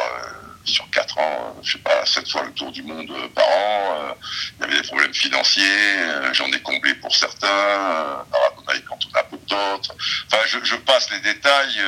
[0.65, 4.15] sur quatre ans, je sais pas, sept fois le tour du monde par an.
[4.57, 5.97] Il y avait des problèmes financiers,
[6.33, 7.47] j'en ai comblé pour certains.
[7.47, 9.95] Maradona quand on a peu d'autres.
[10.31, 11.79] Enfin, je, passe les détails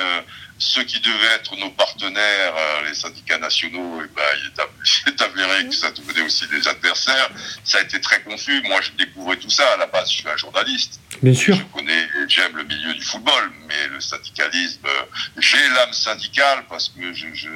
[0.59, 5.67] ceux qui devaient être nos partenaires, euh, les syndicats nationaux, eh ben, il est avéré
[5.67, 7.29] que ça devenait aussi des adversaires.
[7.63, 8.61] Ça a été très confus.
[8.63, 9.73] Moi, je découvrais tout ça.
[9.73, 10.99] À la base, je suis un journaliste.
[11.21, 11.55] Bien sûr.
[11.55, 15.03] Je connais, j'aime le milieu du football, mais le syndicalisme, euh,
[15.37, 17.49] j'ai l'âme syndicale parce que je, je,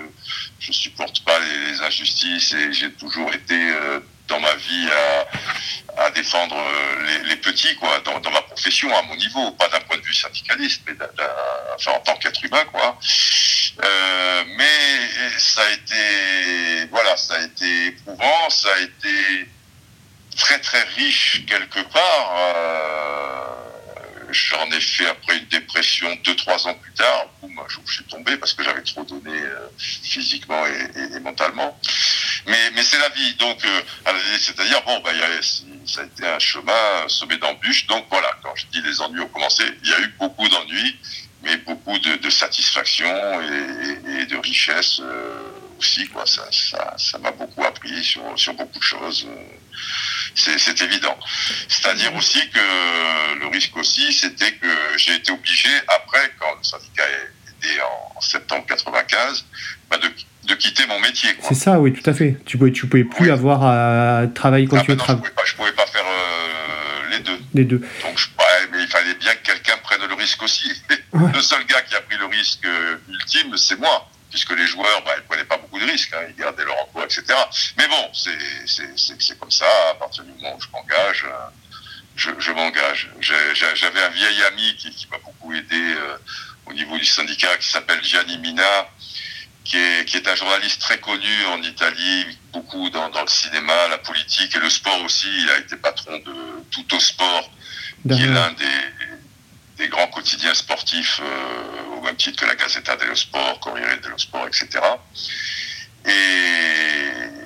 [0.60, 4.00] je supporte pas les, les injustices et j'ai toujours été euh,
[4.32, 4.88] dans ma vie
[5.98, 6.56] à, défendre
[7.06, 10.14] les, les, petits, quoi, dans, ma profession, à mon niveau, pas d'un point de vue
[10.14, 10.94] syndicaliste, mais
[11.88, 12.98] en tant qu'être humain, quoi.
[13.84, 19.48] Euh, mais ça a été, voilà, ça a été éprouvant, ça a été
[20.38, 22.34] très très riche quelque part.
[22.38, 23.51] Euh,
[24.32, 27.28] J'en ai fait après une dépression deux trois ans plus tard.
[27.42, 31.78] Boum, je suis tombé parce que j'avais trop donné euh, physiquement et, mentalement.
[32.48, 33.34] Mais, mais c'est la vie.
[33.36, 33.82] Donc, euh,
[34.40, 35.12] c'est-à-dire, bon, bah,
[35.86, 37.88] ça a été un chemin semé d'embûches.
[37.88, 40.98] Donc voilà, quand je dis les ennuis ont commencé, il y a eu beaucoup d'ennuis,
[41.44, 43.08] mais beaucoup de, satisfaction
[43.42, 46.08] et, de richesse euh, aussi.
[46.08, 46.26] Quoi.
[46.26, 49.28] Ça, ça, ça m'a beaucoup appris sur beaucoup de choses.
[50.36, 51.18] C'est évident.
[51.68, 54.68] C'est-à-dire aussi que le risque aussi, c'était que
[54.98, 57.04] j'ai été obligé, après, quand le syndicat
[57.64, 59.46] est en, en septembre 95,
[59.90, 60.10] bah de
[60.48, 61.30] de quitter mon métier.
[61.42, 62.38] C'est ça, oui, tout à fait.
[62.46, 63.32] Tu pouvais, tu pouvais plus oui.
[63.32, 65.26] avoir à travailler quand ah, tu veux travailler.
[65.46, 67.40] Je pouvais pas, pouvais pas faire euh, les deux.
[67.54, 67.78] Les deux.
[67.78, 70.72] Donc, je, ouais, mais il fallait bien que quelqu'un prenne le risque aussi.
[71.14, 71.32] Ouais.
[71.34, 72.66] Le seul gars qui a pris le risque
[73.10, 76.36] ultime, c'est moi, puisque les joueurs, bah, ils prenaient pas beaucoup de risques, hein, ils
[76.36, 77.24] gardaient leur emploi, etc.
[77.78, 79.68] Mais bon, c'est comme ça.
[79.92, 81.50] À partir du moment où je m'engage, euh,
[82.16, 83.10] je, je m'engage.
[83.20, 86.18] J'avais un vieil ami qui, qui m'a beaucoup aidé euh,
[86.66, 88.88] au niveau du syndicat, qui s'appelle Gianni Mina
[89.64, 93.88] qui est, qui est, un journaliste très connu en Italie, beaucoup dans, dans, le cinéma,
[93.90, 95.28] la politique et le sport aussi.
[95.44, 96.34] Il a été patron de
[96.72, 97.50] Tout au Sport,
[98.08, 98.66] qui est l'un des,
[99.88, 104.48] grands quotidiens sportifs, euh, au même titre que la Gazzetta dello Sport, Corriere dello Sport,
[104.48, 104.68] etc.
[106.06, 107.42] Et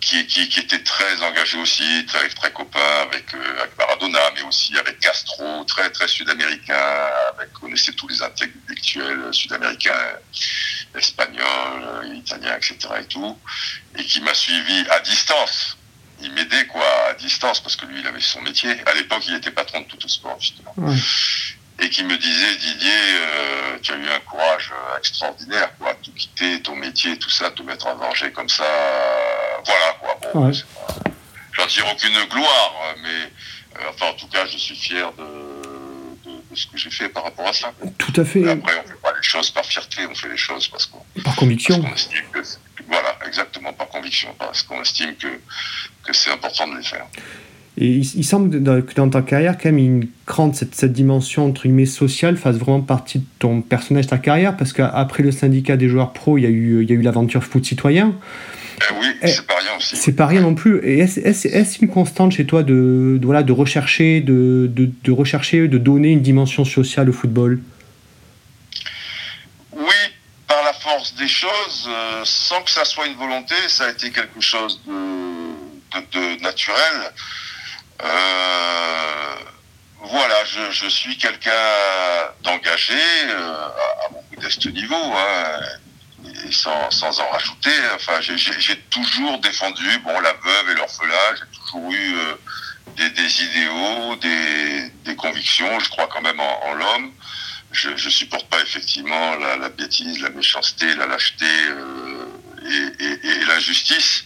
[0.00, 4.98] qui, était très engagé aussi, très, très copain avec, euh, avec Maradona, mais aussi avec
[5.00, 9.92] Castro, très, très sud-américain, avec, connaissait tous les intellectuels sud-américains
[10.94, 12.76] espagnol, italien, etc.
[13.00, 13.38] et tout,
[13.96, 15.77] et qui m'a suivi à distance.
[16.20, 18.70] Il m'aidait quoi à distance parce que lui il avait son métier.
[18.86, 20.74] À l'époque il était patron de tout sport justement.
[21.80, 26.60] Et qui me disait Didier, euh, tu as eu un courage extraordinaire quoi, tout quitter,
[26.60, 28.64] ton métier, tout ça, te mettre en danger comme ça.
[29.64, 30.18] Voilà quoi.
[30.34, 30.52] Bon, ouais.
[31.52, 35.68] J'en tire aucune gloire, mais euh, enfin en tout cas je suis fier de
[36.50, 37.72] de ce que j'ai fait par rapport à ça.
[37.98, 38.40] Tout à fait.
[38.40, 40.86] Et après, on ne fait pas les choses par fierté, on fait les choses parce
[40.86, 41.02] qu'on.
[41.22, 41.82] Par conviction.
[41.82, 42.40] Parce estime que,
[42.88, 45.28] voilà, exactement, par conviction, parce qu'on estime que,
[46.04, 47.06] que c'est important de les faire.
[47.80, 48.50] Et il, il semble
[48.84, 52.56] que dans ta carrière, quand même, une grande, cette, cette dimension entre guillemets sociale fasse
[52.56, 56.38] vraiment partie de ton personnage, de ta carrière, parce qu'après le syndicat des joueurs pro,
[56.38, 58.14] il y a eu, il y a eu l'aventure foot citoyen.
[58.80, 59.96] Eh oui, c'est pas rien aussi.
[59.96, 60.78] C'est pas rien non plus.
[60.84, 64.90] Et est-ce est est une constante chez toi de, de, voilà, de rechercher, de, de,
[65.04, 67.60] de, rechercher, de donner une dimension sociale au football
[69.72, 69.82] Oui,
[70.46, 70.72] par la
[71.16, 76.42] des choses, euh, sans que ça soit une volonté, ça a été quelque chose de,
[76.42, 77.12] naturel.
[78.02, 79.34] Euh,
[80.00, 81.50] voilà, je, suis quelqu'un
[82.42, 82.94] d'engagé
[83.30, 85.60] à, mon modeste niveau, hein,
[86.46, 87.70] et sans, sans, en rajouter.
[87.94, 91.34] Enfin, j'ai toujours défendu, bon, la veuve et l'orphelin.
[91.34, 92.16] J'ai toujours eu
[92.96, 95.80] des, idéaux, des, convictions.
[95.80, 97.12] Je crois quand même en l'homme.
[97.70, 101.46] Je, je supporte pas effectivement la, bêtise, la méchanceté, la lâcheté
[102.66, 104.24] et, et, l'injustice.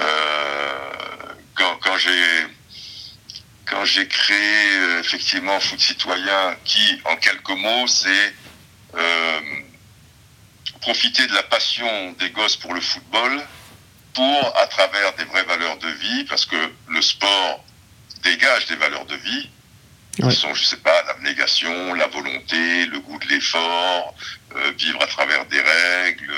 [0.00, 0.94] Euh,
[1.54, 2.46] quand, j'ai
[3.66, 8.34] quand créé euh, effectivement Foot Citoyen, qui en quelques mots, c'est
[8.96, 9.40] euh,
[10.80, 13.42] profiter de la passion des gosses pour le football,
[14.14, 17.64] pour à travers des vraies valeurs de vie, parce que le sport
[18.22, 19.50] dégage des valeurs de vie,
[20.14, 24.14] qui sont, je sais pas, l'abnégation, la volonté, le goût de l'effort,
[24.56, 26.32] euh, vivre à travers des règles,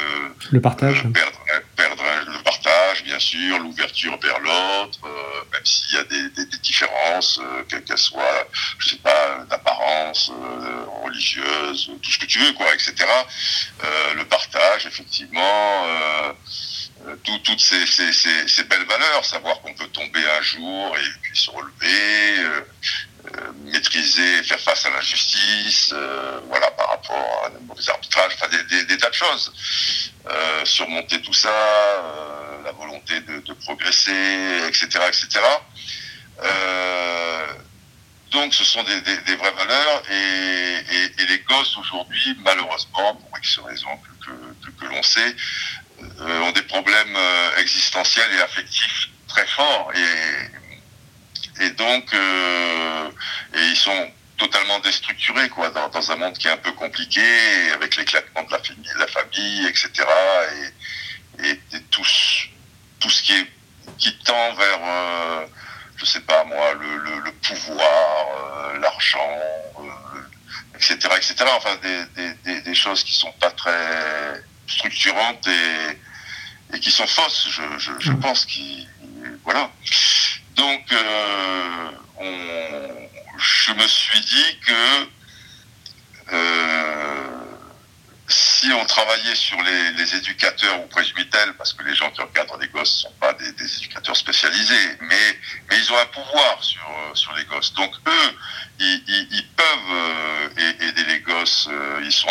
[0.51, 1.39] le partage, euh, perdre,
[1.77, 6.47] perdre, le partage, bien sûr, l'ouverture vers l'autre, euh, même s'il y a des, des,
[6.47, 12.27] des différences, euh, quelles qu'elles soient, je sais pas, d'apparence, euh, religieuse, tout ce que
[12.27, 12.95] tu veux, quoi, etc.
[14.17, 15.85] le partage, effectivement.
[17.23, 21.21] Tout, toutes ces, ces, ces, ces, belles valeurs, savoir qu'on peut tomber un jour et
[21.23, 22.65] puis se relever,
[23.65, 29.11] maîtriser, faire face à l'injustice, euh, voilà, par rapport à mauvais arbitrage, enfin des, tas
[29.11, 29.53] de choses.
[30.29, 34.13] Euh, surmonter tout ça, euh, la volonté de, progresser,
[34.69, 35.41] etc., etc.
[38.33, 44.31] donc, ce sont des, vraies valeurs et les gosses aujourd'hui, malheureusement, pour X raisons que,
[44.67, 45.35] que, que l'on sait,
[46.19, 47.17] ont des problèmes
[47.59, 50.66] existentiels et affectifs très forts et
[51.61, 53.09] et donc, euh,
[53.55, 57.23] et ils sont totalement déstructurés, quoi, dans, dans, un monde qui est un peu compliqué,
[57.73, 59.91] avec l'éclatement de la famille, la famille etc.
[61.39, 62.05] Et, et, et tout,
[63.01, 63.47] tout ce qui est
[63.99, 65.47] qui tend vers, euh,
[65.97, 69.39] je sais pas moi, le, le, le pouvoir, euh, l'argent,
[70.75, 71.35] etc., etc.
[71.57, 77.49] Enfin, des, des, des, choses qui sont pas très structurantes et, et qui sont fausses,
[77.51, 78.21] je, je, je mmh.
[78.21, 78.87] pense, qui,
[79.45, 79.71] voilà.
[80.57, 81.91] Donc, euh,
[83.39, 85.09] je me suis dit que
[86.33, 87.37] euh,
[88.29, 92.21] si on travaillait sur les, les éducateurs ou présumés tels, parce que les gens qui
[92.21, 96.63] encadrent les gosses ne sont pas des, éducateurs spécialisés, mais, mais ils ont un pouvoir
[96.63, 97.73] sur, sur les gosses.
[97.75, 98.37] Donc eux,
[98.81, 100.49] ils, peuvent euh,
[100.81, 101.69] aider les gosses.
[101.71, 102.27] Euh, ils sont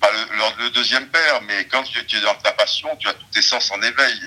[0.00, 3.14] pas le, le, deuxième père, mais quand tu, tu es dans ta passion, tu as
[3.14, 4.20] tous tes sens en éveil.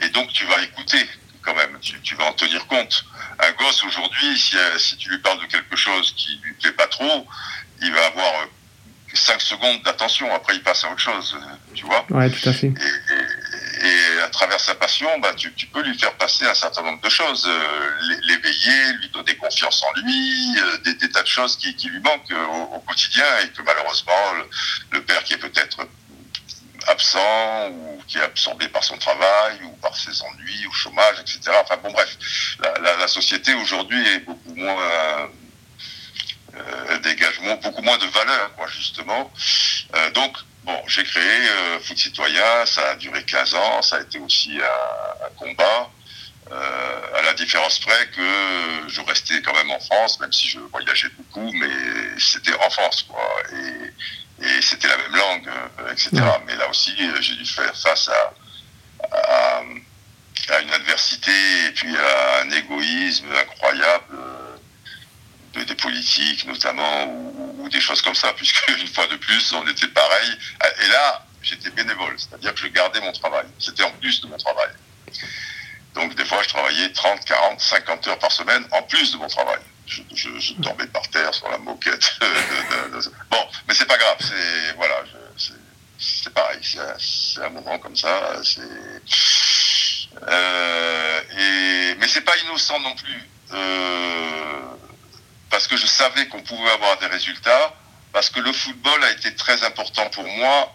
[0.00, 1.06] Et donc tu vas écouter
[1.44, 1.78] quand même.
[1.80, 3.04] Tu, tu, vas en tenir compte.
[3.38, 6.72] Un gosse aujourd'hui, si, euh, si, tu lui parles de quelque chose qui lui plaît
[6.72, 7.26] pas trop,
[7.82, 8.32] il va avoir
[9.12, 10.32] 5 euh, secondes d'attention.
[10.34, 11.36] Après, il passe à autre chose.
[11.36, 12.68] Euh, tu vois Ouais, tout à fait.
[12.68, 16.54] Et, et, et à travers sa passion, bah, tu, tu, peux lui faire passer un
[16.54, 17.48] certain nombre de choses.
[18.22, 22.32] L'éveiller, lui donner confiance en lui, des, des tas de choses qui, qui lui manquent
[22.32, 25.86] au, au, quotidien et que malheureusement, le, le père qui est peut-être
[26.88, 31.40] absent ou qui est absorbé par son travail ou par ses ennuis ou chômage, etc.
[31.62, 32.16] Enfin bon bref,
[32.80, 34.76] la, société aujourd'hui est beaucoup moins
[36.56, 39.30] euh, dégage beaucoup moins de valeur, quoi, justement.
[39.94, 44.00] Euh, donc, bon, j'ai créé euh, Foot Citoyen, ça a duré 15 ans, ça a
[44.00, 45.90] été aussi un, un combat,
[46.52, 50.58] euh, à la différence près que je restais quand même en France, même si je
[50.58, 53.26] voyageais beaucoup, mais c'était en France, quoi.
[53.52, 53.92] Et,
[54.42, 56.10] et c'était la même langue, euh, etc.
[56.14, 56.20] Ouais.
[56.46, 58.34] Mais là aussi, euh, j'ai dû faire face à,
[59.12, 59.62] à,
[60.48, 61.30] à, une adversité
[61.66, 64.56] et puis à un égoïsme incroyable euh,
[65.54, 69.52] de, des politiques notamment, ou, ou, des choses comme ça, puisque une fois de plus,
[69.52, 70.38] on était pareil.
[70.82, 73.46] Et là, j'étais bénévole, c'est-à-dire que je gardais mon travail.
[73.58, 74.70] C'était en plus de mon travail.
[75.94, 79.28] Donc des fois, je travaillais 30, 40, 50 heures par semaine en plus de mon
[79.28, 82.16] travail je, je, je, tombais par terre sur la moquette.
[82.20, 83.12] de, de, de...
[83.30, 85.02] Bon, mais c'est pas grave, c'est voilà,
[85.98, 86.60] c'est pareil,
[86.98, 88.40] c'est un moment comme ça.
[90.28, 94.60] Euh, et mais c'est pas innocent non plus, euh,
[95.50, 97.74] parce que je savais qu'on pouvait avoir des résultats,
[98.12, 100.72] parce que le football a été très important pour moi,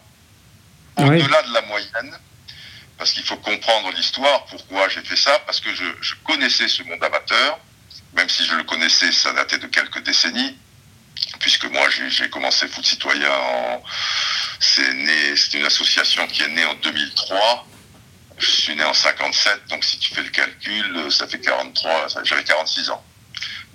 [0.98, 1.50] au-delà oui.
[1.50, 2.20] de la moyenne.
[2.98, 6.84] Parce qu'il faut comprendre l'histoire, pourquoi j'ai fait ça, parce que je, je connaissais ce
[6.84, 7.58] monde amateur,
[8.14, 10.58] même si je le connaissais, ça datait de quelques décennies,
[11.40, 13.84] puisque moi j'ai commencé Foot Citoyen en...
[14.60, 17.68] C'est né, c'est une association qui est née en 2003.
[18.38, 22.44] Je suis né en 57, donc si tu fais le calcul, ça fait 43, j'avais
[22.44, 23.04] 46 ans.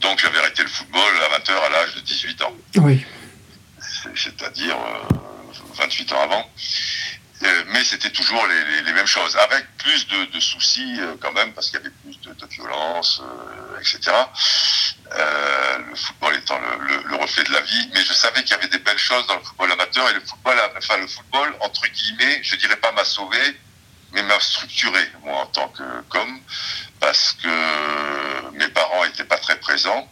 [0.01, 2.53] Donc j'avais arrêté le football amateur à l'âge de 18 ans.
[2.77, 3.05] Oui.
[4.15, 5.15] C'est-à-dire euh,
[5.77, 6.51] 28 ans avant.
[7.43, 11.69] Euh, mais c'était toujours les, mêmes choses, avec plus de, soucis euh, quand même, parce
[11.69, 14.13] qu'il y avait plus de, violence, euh, etc.
[15.11, 18.69] le football étant le, le, reflet de la vie, mais je savais qu'il y avait
[18.69, 22.41] des belles choses dans le football amateur, et le football, enfin le football, entre guillemets,
[22.43, 23.61] je dirais pas m'a sauvé,
[24.13, 26.41] mais m'a structuré, moi, en tant que comme,
[27.01, 30.09] parce que mes parents étaient pas très présents.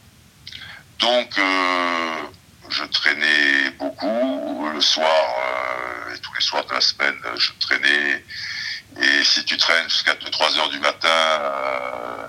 [0.99, 1.31] Donc,
[2.69, 4.69] je traînais beaucoup.
[4.73, 5.25] Le soir,
[6.15, 8.25] et tous les soirs de la semaine, je traînais.
[9.01, 12.27] Et si tu traînes jusqu'à 2-3 heures du matin euh,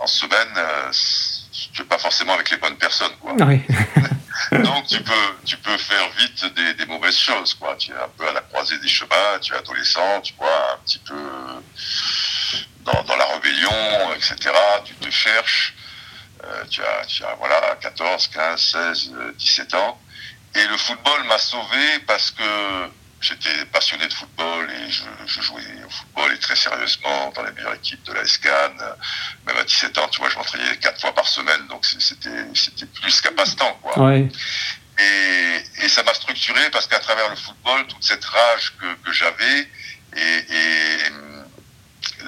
[0.00, 0.90] en semaine, euh,
[1.72, 3.14] tu n'es pas forcément avec les bonnes personnes.
[3.20, 3.32] Quoi.
[4.52, 7.54] Donc tu peux, tu peux faire vite des, des, mauvaises choses.
[7.54, 7.76] Quoi.
[7.76, 10.78] Tu es un peu à la croisée des chemins, tu es adolescent, tu vois, un
[10.84, 11.14] petit peu
[12.80, 14.54] dans, dans la rébellion, etc.
[14.84, 15.74] Tu te cherches.
[16.44, 20.00] Euh, tu, as, tu as voilà, 14, 15, 16, 17 ans.
[20.54, 22.88] Et le football m'a sauvé parce que
[23.20, 27.52] j'étais passionné de football et je, je, jouais au football et très sérieusement dans les
[27.52, 28.74] meilleures équipes de la SCAN.
[29.46, 32.86] Même à 17 ans, tu vois, je m'entraînais quatre fois par semaine, donc c'était c'était
[32.86, 33.98] plus qu'un passe-temps, quoi.
[33.98, 34.28] Ouais.
[34.98, 39.12] Et, et ça m'a structuré parce qu'à travers le football, toute cette rage que, que
[39.12, 39.68] j'avais
[40.16, 40.96] et, et,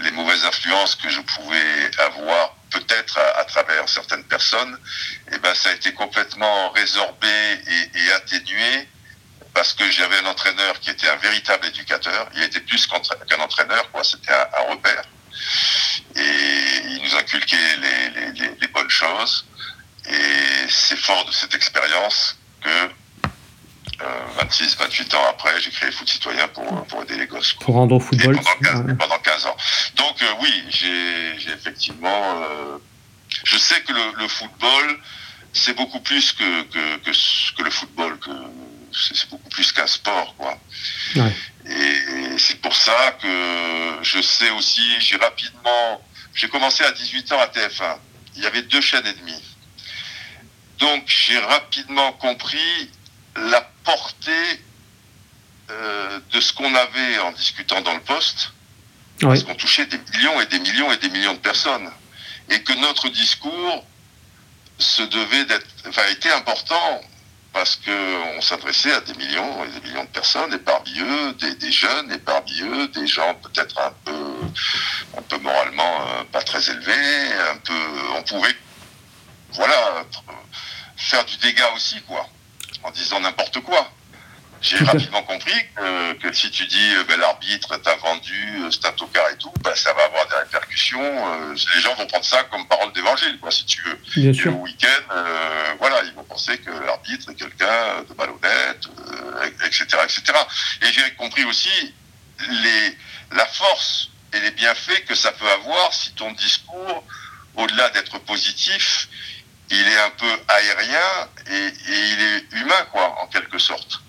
[0.03, 4.79] les mauvaises influences que je pouvais avoir peut-être à, à, travers certaines personnes,
[5.31, 8.89] et eh ben ça a été complètement résorbé et, et atténué
[9.55, 12.29] parce que j'avais un entraîneur qui était un véritable éducateur.
[12.35, 14.05] Il était plus qu'un entraîneur, quoi.
[14.05, 15.03] C'était un, un, repère.
[16.17, 19.47] Et il nous inculquait les, les, les, les bonnes choses.
[20.09, 22.91] Et c'est fort de cette expérience que
[24.01, 24.05] euh,
[24.41, 27.55] 26, 28 ans après, j'ai créé Foot Citoyen pour, pour aider les gosses.
[27.55, 28.37] Pour rendre au football.
[28.37, 29.57] Pendant 15, pendant 15, ans.
[29.97, 32.43] Donc euh, oui, j'ai effectivement...
[32.43, 32.79] Euh,
[33.45, 35.01] je sais que le, le football,
[35.53, 37.11] c'est beaucoup plus que, que, que,
[37.57, 38.31] que, le football, que
[38.93, 40.59] c'est beaucoup plus qu'un sport, quoi.
[41.17, 41.33] Ouais.
[41.67, 46.03] Et c'est pour ça que je sais aussi, j'ai rapidement,
[46.35, 47.99] j'ai commencé à 18 ans à TF1.
[48.37, 49.43] Il y avait deux chaînes et demie.
[50.79, 52.91] Donc j'ai rapidement compris
[53.37, 54.63] la portée
[55.71, 58.53] euh, de ce qu'on avait en discutant dans le poste,
[59.23, 59.29] ouais.
[59.29, 61.91] parce qu'on touchait des millions et des millions et des millions de personnes,
[62.49, 63.85] et que notre discours
[64.79, 67.03] se devait d'être, enfin, était important
[67.59, 71.73] parce qu'on s'adressait à des millions et des millions de personnes, et parmi eux, des,
[71.73, 74.37] jeunes, et parmi eux, des gens peut-être un peu,
[75.19, 77.75] un peu moralement euh, pas très élevés, un peu,
[78.17, 78.55] on pouvait,
[79.55, 80.05] voilà,
[80.97, 82.29] faire du dégât aussi, quoi,
[82.85, 83.91] en disant n'importe quoi.
[84.61, 89.31] J'ai rapidement compris que, que, si tu dis euh, ben, l'arbitre t'a vendu, euh, tocard
[89.31, 91.01] et tout, ben, ça va avoir des répercussions.
[91.01, 93.99] Euh, les gens vont prendre ça comme parole d'évangile, quoi, si tu veux.
[94.17, 94.51] Bien sûr.
[94.51, 98.89] Le week-end, euh, voilà, ils vont penser que l'arbitre est quelqu'un de malhonnête,
[99.65, 100.23] etc., etc.
[100.83, 101.95] Et j'ai compris aussi
[102.51, 102.97] les,
[103.37, 107.05] la force et les bienfaits que ça peut avoir si ton discours,
[107.55, 109.09] au-delà d'être positif,
[109.71, 114.01] il est un peu aérien et, et il est humain, quoi, en quelque sorte.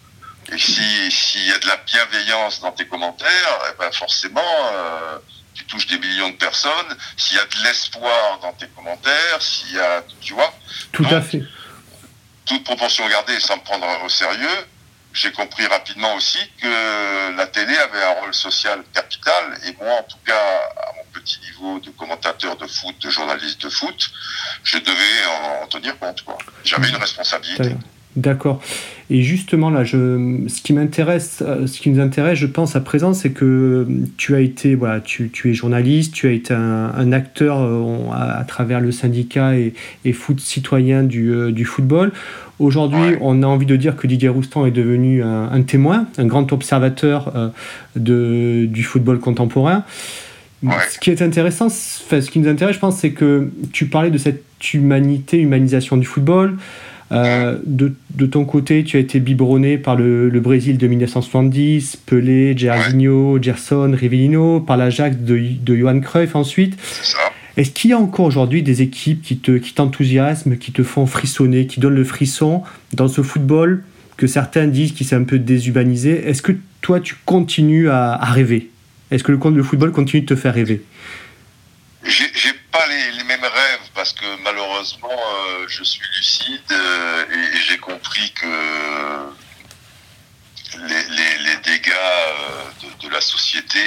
[0.52, 4.42] Et s'il si y a de la bienveillance dans tes commentaires, eh ben forcément,
[4.74, 5.18] euh,
[5.54, 6.98] tu touches des millions de personnes.
[7.18, 10.54] S'il y a de l'espoir dans tes commentaires, s'il y a, tu vois.
[10.92, 11.44] Tout donc, à fait.
[12.46, 14.66] Toute proportion gardée, sans me prendre au sérieux,
[15.14, 19.60] j'ai compris rapidement aussi que la télé avait un rôle social capital.
[19.66, 20.34] Et moi, en tout cas,
[20.78, 24.10] à mon petit niveau de commentateur de foot, de journaliste de foot,
[24.64, 26.24] je devais en, en tenir compte.
[26.64, 27.76] J'avais une responsabilité.
[28.16, 28.62] D'accord.
[29.12, 33.14] Et justement, là, je, ce qui m'intéresse, ce qui nous intéresse, je pense, à présent,
[33.14, 37.12] c'est que tu as été, voilà, tu, tu, es journaliste, tu as été un, un
[37.12, 37.58] acteur
[38.12, 39.74] à, à, travers le syndicat et,
[40.06, 42.12] et foot citoyen du, euh, du football.
[42.60, 43.18] Aujourd'hui, ouais.
[43.22, 46.52] on a envie de dire que Didier Roustan est devenu un, un témoin, un grand
[46.52, 47.50] observateur euh,
[47.96, 49.86] de, du football contemporain.
[50.62, 50.74] Ouais.
[50.92, 54.12] Ce qui est intéressant, enfin, ce qui nous intéresse, je pense, c'est que tu parlais
[54.12, 54.44] de cette
[54.74, 56.58] humanité, humanisation du football.
[57.12, 61.98] Euh, de, de, ton côté, tu as été biberonné par le, le Brésil de 1970,
[62.06, 63.42] Pelé, ouais.
[63.42, 66.78] Gerson, Rivellino, par l'Ajax de, de Johan Cruyff ensuite.
[67.58, 71.06] Est-ce qu'il y a encore aujourd'hui des équipes qui, te, qui t'enthousiasment, qui te font
[71.06, 73.84] frissonner, qui donnent le frisson dans ce football
[74.16, 76.28] que certains disent qui s'est un peu déshumanisé?
[76.28, 78.70] Est-ce que toi, tu continues à, à rêver?
[79.12, 80.84] Est-ce que le, le football continue de te faire rêver?
[82.04, 83.69] J'ai, j'ai pas les, les, mêmes rêves
[84.00, 89.34] parce que malheureusement euh, je suis lucide euh, et, j'ai compris que
[90.78, 92.64] les, les, les dégâts euh,
[93.02, 93.84] de, la société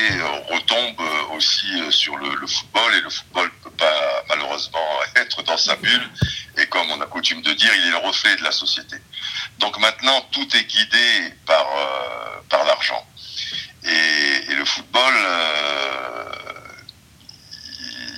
[0.50, 4.86] retombent aussi sur le, le, football et le football ne peut pas malheureusement
[5.16, 6.10] être dans sa bulle
[6.58, 8.96] et comme on a coutume de dire il est le reflet de la société.
[9.60, 11.66] Donc maintenant tout est guidé par,
[12.50, 13.02] par l'argent.
[13.84, 15.14] Et, le football,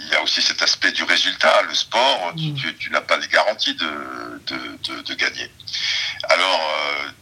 [0.05, 1.63] il y a aussi cet aspect du résultat.
[1.63, 2.93] Le sport, tu, mm.
[2.93, 5.51] n'as pas les garanties de, de, gagner.
[6.29, 6.61] Alors,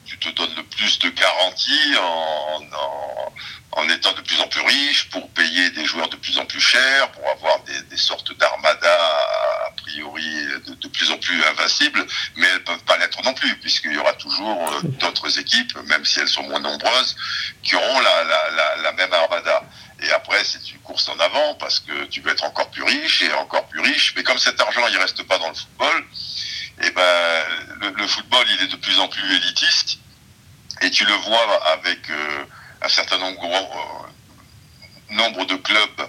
[0.05, 2.61] tu te donnes le plus de garanties en,
[3.73, 6.61] en étant de plus en plus riche, pour payer des joueurs de plus en plus
[6.61, 10.25] chers, pour avoir des, sortes d'armadas a priori
[10.67, 12.07] de, plus en plus invincibles,
[12.37, 15.77] mais elles ne peuvent pas l'être non plus, puisqu'il y aura toujours euh, d'autres équipes,
[15.87, 17.17] même si elles sont moins nombreuses,
[17.63, 19.63] qui auront la, même armada.
[20.03, 23.23] Et après, c'est une course en avant, parce que tu veux être encore plus riche
[23.23, 26.05] et encore plus riche, mais comme cet argent, il reste pas dans le football,
[26.81, 29.99] et eh ben, le, football, il est de plus en plus élitiste,
[30.83, 32.11] et tu le vois avec...
[32.11, 32.45] Euh,
[32.85, 36.09] un certain nombre, euh, nombre de clubs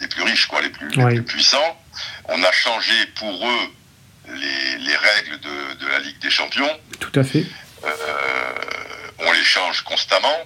[0.00, 1.82] les plus riches, quoi, les plus, plus puissants.
[2.28, 3.72] On a changé pour eux
[4.28, 6.70] les, règles de, la Ligue des Champions.
[7.00, 7.44] Tout à fait.
[7.84, 7.88] Euh,
[9.18, 10.36] on les change constamment.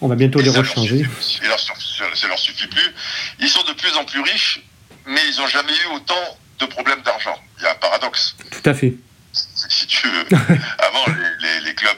[0.00, 1.04] On va bientôt les rechanger.
[1.20, 2.94] Ça leur, leur suffit plus.
[3.40, 4.60] Ils sont de plus en plus riches,
[5.06, 7.36] mais ils n'ont jamais eu autant de problèmes d'argent.
[7.58, 8.36] Il y a un paradoxe.
[8.50, 8.94] Tout à fait.
[9.32, 10.26] Si tu veux.
[10.78, 11.04] Avant,
[11.64, 11.96] les, clubs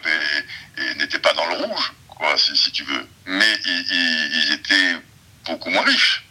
[0.98, 1.92] n'étaient pas dans le rouge
[2.36, 3.06] si, tu veux.
[3.26, 4.96] Mais ils, étaient
[5.46, 6.24] beaucoup moins riches.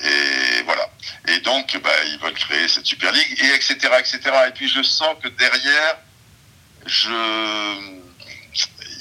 [0.00, 0.88] Et voilà.
[1.28, 4.20] Et donc, bah, ils veulent créer cette Super League, et etc., etc.
[4.48, 5.96] Et puis, je sens que derrière,
[6.86, 7.10] je...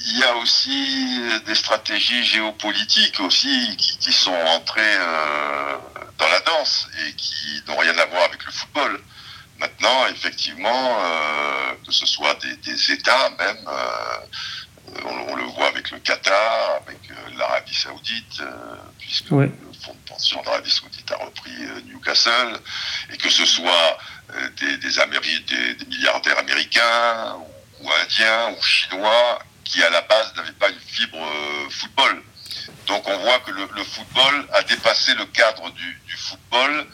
[0.10, 5.78] il y a aussi des stratégies géopolitiques aussi qui, sont entrées euh,
[6.18, 9.00] dans la danse et qui n'ont rien à voir avec le football.
[9.60, 16.00] Maintenant, effectivement, euh, que ce soit des, États même, euh, on, le voit avec le
[16.00, 17.00] Qatar, avec
[17.38, 18.42] l'Arabie Saoudite,
[19.00, 19.32] puisque
[19.88, 22.60] fonds de pension d'Arabie Saoudite a repris euh, Newcastle,
[23.14, 23.98] et que ce soit
[24.58, 27.38] des, des, milliardaires américains,
[27.80, 31.26] ou, indiens, ou chinois, qui à la base n'avaient pas une fibre
[31.70, 32.24] football.
[32.88, 36.88] Donc on voit que le, football a dépassé le cadre du, football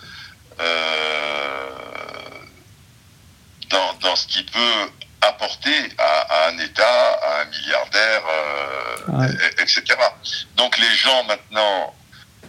[3.69, 4.91] dans, dans, ce qui peut
[5.21, 9.27] apporter à, un État, à un milliardaire, euh,
[9.59, 9.83] etc.
[10.55, 11.95] Donc les gens maintenant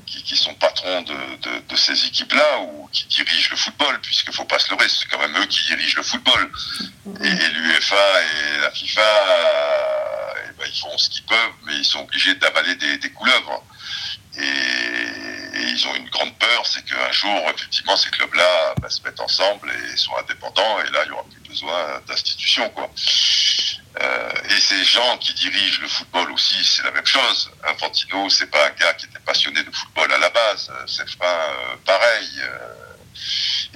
[0.07, 4.59] qui, sont patrons de, ces équipes-là ou qui dirigent le football, puisqu'il ne faut pas
[4.59, 6.51] se leurrer, c'est quand même eux qui dirigent le football.
[7.21, 12.01] Et, l'UEFA et la FIFA, euh, ben, ils font ce qu'ils peuvent, mais ils sont
[12.01, 13.65] obligés d'avaler des, des couleuvres.
[14.39, 14.43] Et,
[15.67, 19.71] ils ont une grande peur, c'est qu'un jour, effectivement, ces clubs-là bah, se mettent ensemble
[19.71, 22.91] et sont indépendants, et là, il n'y aura plus besoin d'institutions, quoi.
[24.01, 27.51] Euh, et ces gens qui dirigent le football aussi, c'est la même chose.
[27.65, 30.71] Infantino, c'est pas un gars qui passionné de football à la base.
[30.87, 32.31] C'est euh, pareil.
[32.39, 32.85] Euh,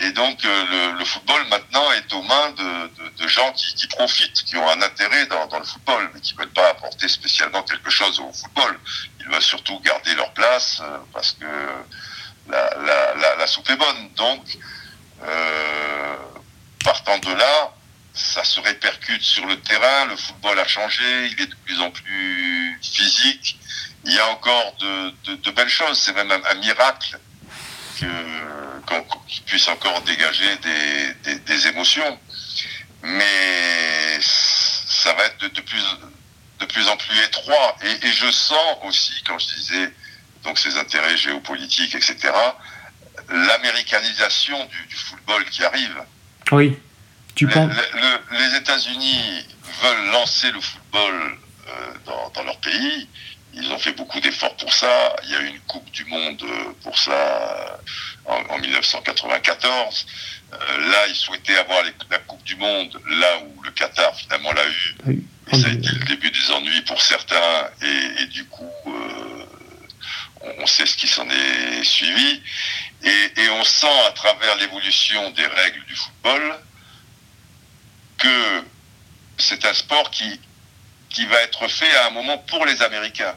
[0.00, 4.70] et donc euh, le, football maintenant est aux mains de, gens qui, profitent, qui ont
[4.70, 8.32] un intérêt dans, le football, mais qui ne veulent pas apporter spécialement quelque chose au
[8.32, 8.78] football.
[9.20, 11.46] Ils veulent surtout garder leur place euh, parce que
[12.48, 14.11] la, soupe est bonne.
[14.14, 14.42] Donc,
[15.24, 16.16] euh,
[16.84, 17.72] partant de là,
[18.14, 20.06] ça se répercute sur le terrain.
[20.06, 23.59] Le football a changé, il est de plus en plus physique.
[24.09, 25.98] Il y a encore de, belles choses.
[25.98, 27.18] C'est même un miracle
[28.86, 29.04] qu'on
[29.46, 30.56] puisse encore dégager
[31.46, 32.18] des, émotions.
[33.02, 35.84] Mais ça va être de, plus,
[36.61, 37.76] de plus en plus étroit.
[38.02, 39.92] Et, je sens aussi, quand je disais
[40.42, 42.32] donc ces intérêts géopolitiques, etc.,
[43.28, 46.02] l'américanisation du, football qui arrive.
[46.52, 46.78] Oui.
[47.34, 47.72] Tu penses?
[48.32, 49.46] Les États-Unis
[49.82, 51.38] veulent lancer le football
[51.68, 53.06] euh, dans, dans, leur pays.
[53.61, 55.16] Ils ont fait beaucoup d'efforts pour ça.
[55.24, 56.44] Il y a eu une Coupe du Monde
[56.82, 57.80] pour ça
[58.24, 60.06] en, 1994.
[60.52, 64.66] Euh, là, ils souhaitaient avoir la Coupe du Monde là où le Qatar finalement l'a
[64.68, 65.22] eu.
[65.52, 69.44] ça a été le début des ennuis pour certains et, du coup, euh,
[70.59, 72.42] on, sait ce qui s'en est suivi.
[73.02, 76.61] Et, et, on sent à travers l'évolution des règles du football
[78.18, 78.64] que
[79.36, 80.40] c'est un sport qui,
[81.11, 83.36] qui va être fait à un moment pour les Américains.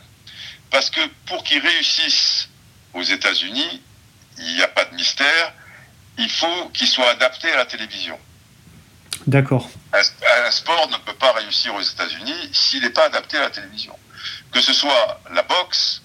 [0.72, 2.50] Parce que pour qu'ils réussissent
[2.94, 3.82] aux États-Unis,
[4.38, 5.54] il n'y a pas de mystère,
[6.18, 8.18] il faut qu'il soit adapté à la télévision.
[9.28, 9.70] D'accord.
[9.94, 13.96] Un, sport ne peut pas réussir aux États-Unis s'il n'est pas adapté à la télévision.
[14.52, 16.02] Que ce soit la boxe,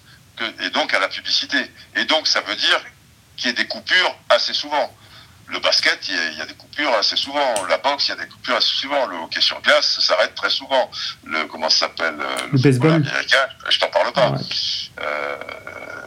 [0.61, 1.57] et donc à la publicité.
[1.95, 2.85] Et donc ça veut dire
[3.35, 4.93] qu'il y ait des coupures assez souvent.
[5.49, 7.65] Le basket, il y, a, des coupures assez souvent.
[7.69, 9.05] La boxe, il y a des coupures assez souvent.
[9.05, 10.91] Le hockey sur glace, ça s'arrête très souvent.
[11.25, 14.33] Le comment ça s'appelle euh, Le, baseball américain, je t'en parle pas.
[14.99, 15.37] Euh,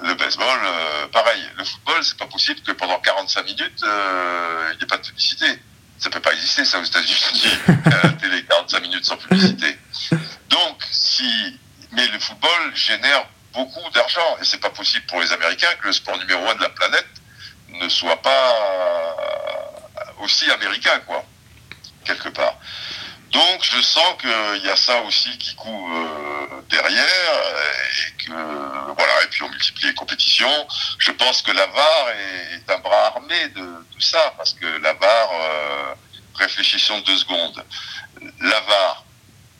[0.02, 1.42] le baseball, euh, pareil.
[1.56, 5.46] Le football, c'est pas possible que pendant 45 minutes, il n'y ait pas de publicité.
[5.98, 7.58] Ça peut pas exister, ça, aux États-Unis.
[8.20, 9.78] télé 45 minutes sans publicité.
[10.50, 11.58] Donc, si,
[11.92, 14.36] mais le football génère beaucoup d'argent.
[14.40, 17.06] Et c'est pas possible pour les Américains que le sport numéro un de la planète
[17.80, 19.16] ne soit pas
[20.20, 21.24] aussi américain, quoi,
[22.04, 22.56] quelque part.
[23.30, 27.32] Donc je sens qu'il y a ça aussi qui court euh, derrière
[28.08, 30.66] et que voilà et puis on multiplie les compétitions.
[30.98, 34.94] Je pense que la VAR est, un bras armé de, tout ça parce que la
[34.94, 35.94] VAR, euh,
[36.34, 37.64] réfléchissons deux secondes,
[38.40, 39.04] la VAR,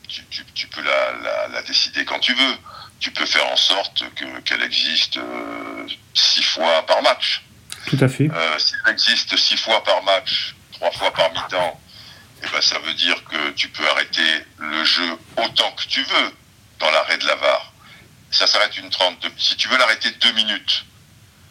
[0.07, 2.57] tu, peux la, décider quand tu veux.
[2.99, 4.03] Tu peux faire en sorte
[4.45, 7.41] qu'elle existe euh, six fois par match.
[7.87, 8.29] Tout à fait.
[8.57, 11.79] si elle existe six fois par match, trois fois par mi-temps
[12.43, 16.33] eh ben, ça veut dire que tu peux arrêter le jeu autant que tu veux
[16.79, 17.71] dans l'arrêt de la VAR.
[18.31, 19.25] Ça s'arrête une trente.
[19.37, 20.85] Si tu veux l'arrêter deux minutes,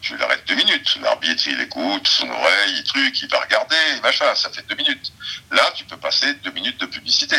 [0.01, 0.99] tu l'arrêtes deux minutes.
[1.03, 5.13] L'arbitre, il écoute, son oreille, il truc, il va regarder, machin, ça fait deux minutes.
[5.51, 7.37] Là, tu peux passer deux minutes de publicité.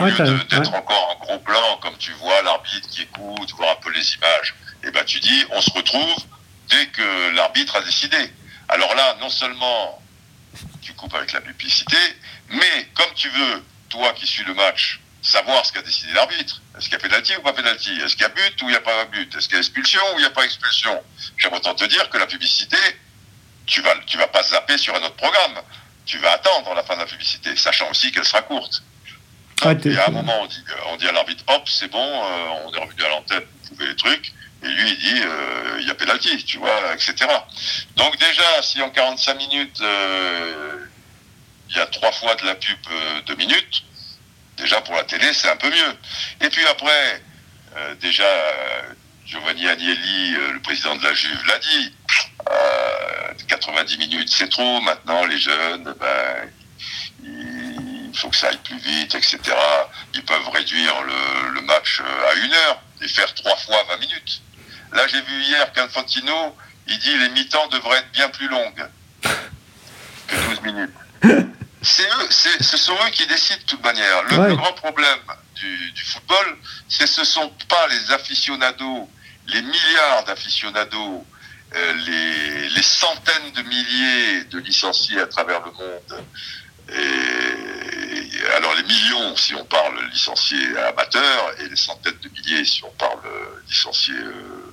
[0.00, 3.80] Au lieu d'être encore en gros plan, comme tu vois l'arbitre qui écoute, voir un
[3.80, 6.16] peu les images, et eh ben tu dis, on se retrouve
[6.68, 8.32] dès que l'arbitre a décidé.
[8.68, 10.00] Alors là, non seulement
[10.82, 11.96] tu coupes avec la publicité,
[12.50, 16.84] mais comme tu veux, toi qui suis le match, savoir ce qu'a décidé l'arbitre, est-ce
[16.84, 17.90] qu'il y a pénalty ou pas pénalty?
[18.00, 19.34] Est-ce qu'il y a but ou il n'y a pas but?
[19.34, 21.02] Est-ce qu'il y a expulsion ou il n'y a pas expulsion?
[21.36, 22.76] J'aimerais autant te dire que la publicité,
[23.66, 25.60] tu vas, tu vas pas zapper sur un autre programme.
[26.04, 28.82] Tu vas attendre la fin de la publicité, sachant aussi qu'elle sera courte.
[29.62, 32.74] et à un moment, on dit, on dit à l'arbitre, hop, c'est bon, euh, on
[32.74, 34.34] est revenu à l'antenne, vous pouvez les trucs.
[34.64, 37.14] Et lui, il dit, euh, il y a pénalty, tu vois, etc.
[37.96, 40.86] Donc déjà, si en 45 minutes, euh,
[41.68, 43.84] il y a trois fois de la pub euh, deux minutes,
[44.56, 45.96] déjà pour la télé, c'est un peu mieux.
[46.40, 47.22] Et puis après,
[48.00, 48.24] déjà,
[49.26, 51.92] Giovanni Agnelli, le président de la Juve, l'a dit,
[53.48, 54.80] 90 minutes, c'est trop.
[54.80, 56.50] Maintenant, les jeunes, ben,
[57.22, 59.38] il faut que ça aille plus vite, etc.
[60.14, 64.40] Ils peuvent réduire le, le match à une heure et faire trois fois 20 minutes.
[64.92, 66.56] Là, j'ai vu hier qu'Infantino,
[66.86, 68.86] il dit les mi-temps devraient être bien plus longues
[69.22, 70.94] que 12 minutes.
[71.82, 72.28] C'est eux,
[72.60, 74.22] ce sont eux qui décident de toute manière.
[74.22, 75.18] Le plus grand problème
[75.54, 76.58] du, football,
[76.88, 79.08] c'est ce sont pas les aficionados,
[79.48, 81.26] les milliards d'aficionados,
[81.74, 86.24] euh, les, les, centaines de milliers de licenciés à travers le monde.
[86.90, 92.84] Et, alors les millions si on parle licenciés amateurs et les centaines de milliers si
[92.84, 93.20] on parle
[93.68, 94.63] licenciés euh,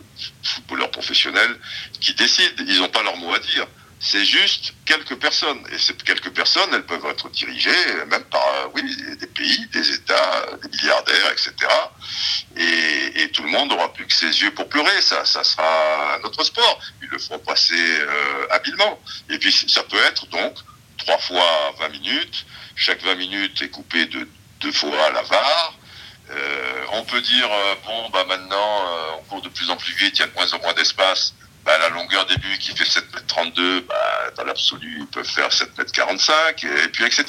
[0.44, 1.58] footballeurs professionnels
[2.00, 2.64] qui décident.
[2.68, 3.68] Ils n'ont pas leur mot à dire.
[4.04, 5.64] C'est juste quelques personnes.
[5.72, 9.94] Et ces quelques personnes, elles peuvent être dirigées même par euh, oui, des pays, des
[9.94, 11.54] États, des milliardaires, etc.
[12.58, 15.02] Et, tout le monde aura plus que ses yeux pour pleurer.
[15.02, 16.80] Ça, ça sera notre sport.
[17.02, 19.00] Ils le feront passer euh, habilement.
[19.30, 20.56] Et puis ça peut être donc
[20.98, 22.46] trois fois 20 minutes.
[22.76, 24.28] Chaque 20 minutes est coupé de
[24.60, 25.76] deux fois à la VAR.
[26.32, 29.94] Euh, on peut dire, euh, bon, bah maintenant, euh, on court de plus en plus
[29.94, 31.34] vite, il y a de moins en moins d'espace.
[31.66, 36.66] Bah, la longueur des buts qui fait 7m32, bah, dans l'absolu, ils peuvent faire 7m45,
[36.66, 37.26] et, puis etc.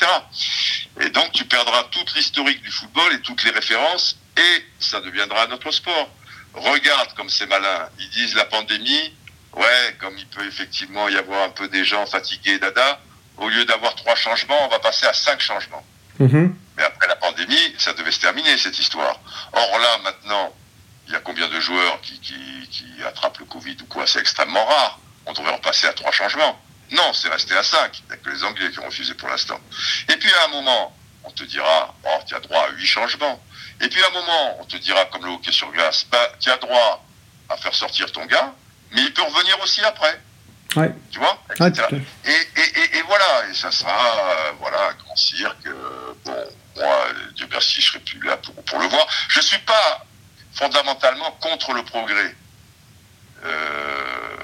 [1.01, 5.47] Et donc, tu perdras toute l'historique du football et toutes les références, et ça deviendra
[5.49, 6.09] notre sport.
[6.55, 7.89] Regarde comme c'est malin.
[7.99, 9.13] Ils disent la pandémie,
[9.55, 13.01] ouais, comme il peut effectivement y avoir un peu des gens fatigués, dada,
[13.37, 15.85] au lieu d'avoir trois changements, on va passer à cinq changements.
[16.19, 16.55] Mhm.
[16.77, 19.19] Mais après la pandémie, ça devait se terminer, cette histoire.
[19.53, 20.55] Or là, maintenant,
[21.07, 22.21] il y a combien de joueurs qui,
[23.05, 24.07] attrapent le Covid ou quoi?
[24.07, 25.01] C'est extrêmement rare.
[25.27, 26.59] On devrait en passer à trois changements.
[26.93, 28.01] Non, c'est resté à cinq.
[28.01, 29.59] Il n'y a que les Anglais qui ont refusé pour l'instant.
[30.09, 33.43] Et puis à un moment, on te dira, oh, tu as droit à huit changements.
[33.81, 36.51] Et puis à un moment, on te dira, comme le hockey sur glace, bah, tu
[36.51, 37.05] as droit
[37.49, 38.53] à faire sortir ton gars,
[38.93, 40.21] mais il peut revenir aussi après.
[41.11, 41.39] Tu vois?
[42.25, 45.67] Et, voilà, et ça sera euh, voilà, un grand cirque.
[45.67, 49.07] Euh, bon, moi, Dieu merci, je serai plus là pour, le voir.
[49.29, 50.07] Je ne suis pas
[50.55, 52.35] fondamentalement contre le progrès.
[53.45, 54.37] Euh,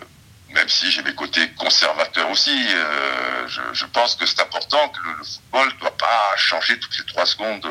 [0.50, 2.68] même si j'ai mes côtés conservateurs aussi,
[3.46, 7.26] je, pense que c'est important que le, football ne doit pas changer toutes les trois
[7.26, 7.66] secondes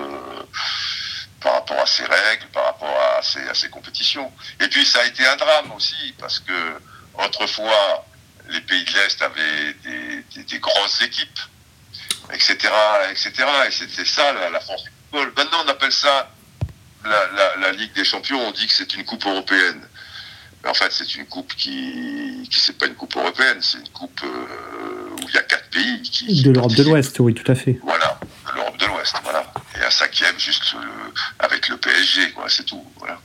[1.41, 4.31] par rapport à ses règles, par rapport à ses, à ses compétitions.
[4.61, 6.81] Et puis ça a été un drame aussi, parce que
[7.15, 8.05] autrefois,
[8.49, 11.39] les pays de l'Est avaient des, grosses équipes,
[12.34, 12.55] etc.,
[13.11, 13.32] etc.
[13.67, 15.34] Et c'était ça la, du football.
[15.36, 16.32] Maintenant, on appelle ça
[17.05, 18.39] la, Ligue des Champions.
[18.47, 19.82] On dit que c'est une coupe européenne.
[20.63, 23.89] Mais en fait, c'est une coupe qui, qui c'est pas une coupe européenne, c'est une
[23.89, 26.41] coupe euh, où il y a quatre pays qui.
[26.41, 27.80] De l'Europe de l'Ouest, oui, tout à fait.
[27.84, 28.19] Voilà,
[28.49, 29.53] de l'Europe de l'Ouest, voilà.
[29.80, 30.80] Et un cinquième juste euh,
[31.39, 32.84] avec le PSG, quoi, c'est tout.
[32.97, 33.19] Voilà.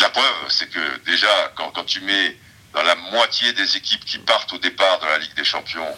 [0.00, 2.36] La preuve, c'est que déjà, quand, quand tu mets
[2.74, 5.96] dans la moitié des équipes qui partent au départ de la Ligue des Champions,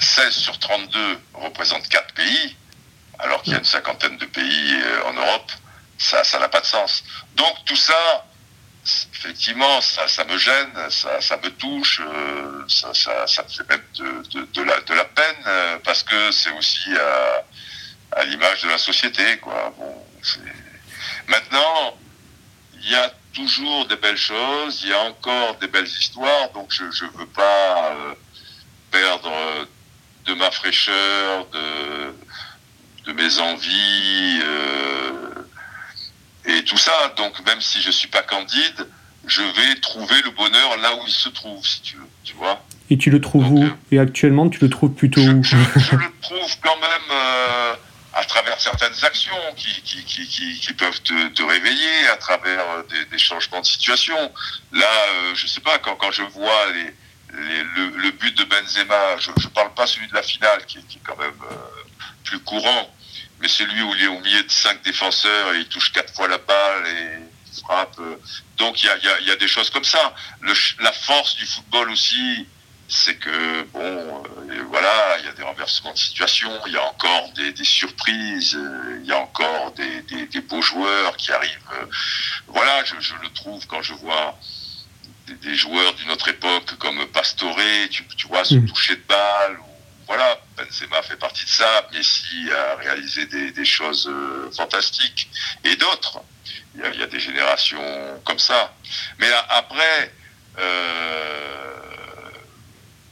[0.00, 2.56] 16 sur 32 représentent 4 pays,
[3.18, 5.52] alors qu'il y a une cinquantaine de pays euh, en Europe,
[5.98, 7.04] ça ça n'a pas de sens.
[7.36, 8.26] Donc tout ça,
[9.14, 13.82] effectivement, ça, ça me gêne, ça, ça me touche, euh, ça, ça, me fait même
[14.52, 16.90] de, la, de la peine, euh, parce que c'est aussi
[18.12, 19.38] à, l'image de la société.
[19.38, 19.74] Quoi.
[19.78, 20.06] Bon,
[21.26, 21.98] Maintenant,
[22.74, 26.70] il y a toujours des belles choses, il y a encore des belles histoires, donc
[26.70, 27.96] je ne veux pas
[28.90, 29.66] perdre
[30.26, 32.14] de ma fraîcheur, de,
[33.06, 34.40] de mes envies.
[34.42, 35.34] Euh,
[36.46, 36.92] et tout ça.
[37.16, 38.86] Donc même si je suis pas candide,
[39.26, 42.62] je vais trouver le bonheur là où il se trouve, si tu veux, tu vois.
[42.90, 45.56] Et tu le trouves où euh, Et actuellement, tu le trouves plutôt je, où je,
[45.76, 47.74] je, le trouve quand même euh,
[48.12, 52.84] à travers certaines actions qui, qui, qui, qui, qui peuvent te, te, réveiller, à travers
[52.90, 54.16] des, des, changements de situation.
[54.72, 56.94] Là, euh, je sais pas, quand, quand je vois les,
[57.36, 61.16] le, but de Benzema, je ne parle pas celui de la finale, qui, est quand
[61.16, 61.54] même euh,
[62.24, 62.94] plus courant,
[63.40, 66.28] mais celui où il est au milieu de cinq défenseurs et il touche quatre fois
[66.28, 67.18] la balle et
[67.52, 68.00] il frappe.
[68.56, 70.14] Donc il y a, des choses comme ça.
[70.80, 72.46] La force du football aussi,
[72.88, 76.84] c'est que bon, euh, voilà, il y a des renversements de situation, il y a
[76.84, 81.70] encore des, surprises, euh, il y a encore des, beaux joueurs qui arrivent.
[81.80, 81.86] Euh,
[82.48, 84.38] voilà, je, le trouve quand je vois
[85.26, 87.58] des, joueurs d'une autre époque comme Pastore,
[87.90, 88.66] tu, tu vois, se mmh.
[88.66, 89.58] toucher de balle.
[89.60, 89.74] Ou,
[90.06, 91.88] voilà, Benzema fait partie de ça.
[91.92, 95.30] Messi a réalisé des, des choses euh, fantastiques.
[95.64, 96.20] Et d'autres.
[96.74, 98.74] Il y, a, il y, a, des générations comme ça.
[99.18, 100.12] Mais après,
[100.58, 101.74] euh,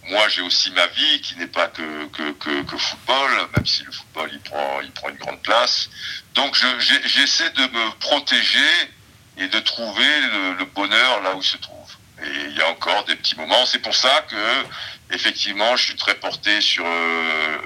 [0.09, 3.85] moi j'ai aussi ma vie qui n'est pas que, que, que, que, football, même si
[3.85, 5.89] le football il prend, il prend une grande place.
[6.35, 6.57] Donc
[7.05, 8.91] j'essaie de me protéger
[9.39, 11.82] et de trouver le, le, bonheur là où il se trouve.
[12.25, 13.67] Et il y a encore des petits moments.
[13.67, 17.59] C'est pour ça que effectivement je suis très porté sur euh,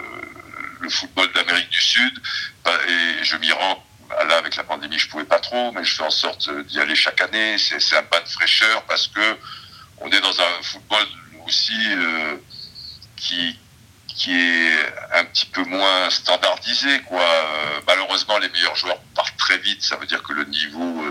[0.81, 2.23] le football d'Amérique du Sud
[2.67, 3.83] et je m'y rends.
[4.29, 6.95] Là, avec la pandémie, je pouvais pas trop, mais je fais en sorte d'y aller
[6.95, 7.57] chaque année.
[7.59, 9.37] C'est un bain de fraîcheur parce que
[9.99, 11.05] on est dans un football
[11.45, 12.37] aussi euh,
[13.17, 13.59] qui
[14.07, 14.73] qui est
[15.13, 17.21] un petit peu moins standardisé quoi.
[17.21, 21.05] Euh, malheureusement les meilleurs joueurs partent très vite, ça veut dire que le niveau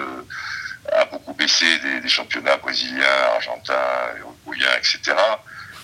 [0.91, 3.03] a beaucoup baissé des, des, championnats brésiliens,
[3.35, 3.73] argentins,
[4.19, 5.15] uruguayens, etc.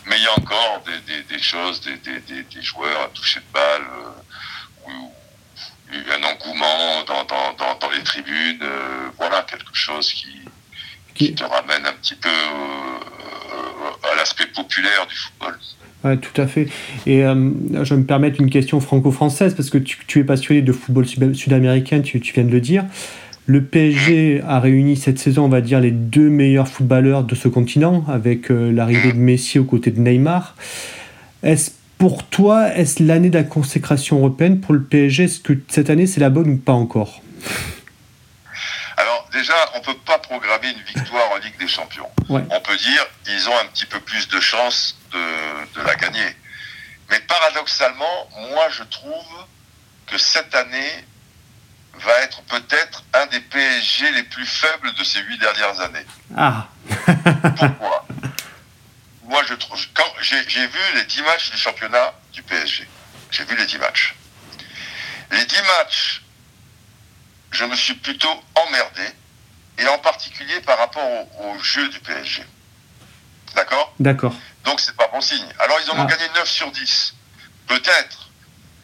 [0.05, 3.83] Mais il y a encore des, des, des choses, des, joueurs à toucher de balle,
[4.87, 4.91] euh,
[5.93, 10.39] eu un engouement dans, dans, dans, dans les tribunes, euh, voilà quelque chose qui,
[11.13, 12.29] qui te ramène un petit peu
[14.11, 15.57] à l'aspect populaire du football.
[16.03, 16.67] Ouais, tout à fait.
[17.05, 17.51] Et euh,
[17.83, 21.05] je vais me permettre une question franco-française, parce que tu, tu, es passionné de football
[21.35, 22.85] sud-américain, tu, tu, viens de le dire.
[23.51, 27.49] Le PSG a réuni cette saison, on va dire, les deux meilleurs footballeurs de ce
[27.49, 30.55] continent, avec euh, l'arrivée de Messi aux côtés de Neymar.
[31.43, 35.89] Est-ce pour toi, est-ce l'année de la consécration européenne pour le PSG Est-ce que cette
[35.89, 37.21] année, c'est la bonne ou pas encore?
[39.33, 42.09] Déjà, on ne peut pas programmer une victoire en Ligue des Champions.
[42.29, 42.41] Ouais.
[42.49, 46.35] On peut dire ils ont un petit peu plus de chances de, de, la gagner.
[47.09, 49.45] Mais paradoxalement, moi, je trouve
[50.07, 51.05] que cette année
[51.93, 56.05] va être peut-être un des PSG les plus faibles de ces huit dernières années.
[56.35, 56.67] Ah.
[57.57, 58.05] Pourquoi?
[59.23, 59.79] Moi, je trouve.
[59.93, 62.87] Quand j'ai vu les dix matchs du championnat du PSG,
[63.29, 64.15] j'ai vu les dix matchs.
[65.31, 66.23] Les dix matchs,
[67.51, 69.03] je me suis plutôt emmerdé
[69.77, 72.43] et en particulier par rapport au, au jeu du PSG.
[73.55, 73.93] D'accord?
[73.99, 74.33] D'accord.
[74.63, 75.47] Donc c'est pas bon signe.
[75.59, 76.01] Alors ils en ah.
[76.01, 77.15] ont gagné 9 sur 10.
[77.67, 78.20] Peut-être,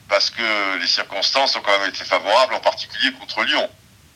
[0.08, 3.70] parce que les circonstances ont quand même été favorables, en particulier contre Lyon.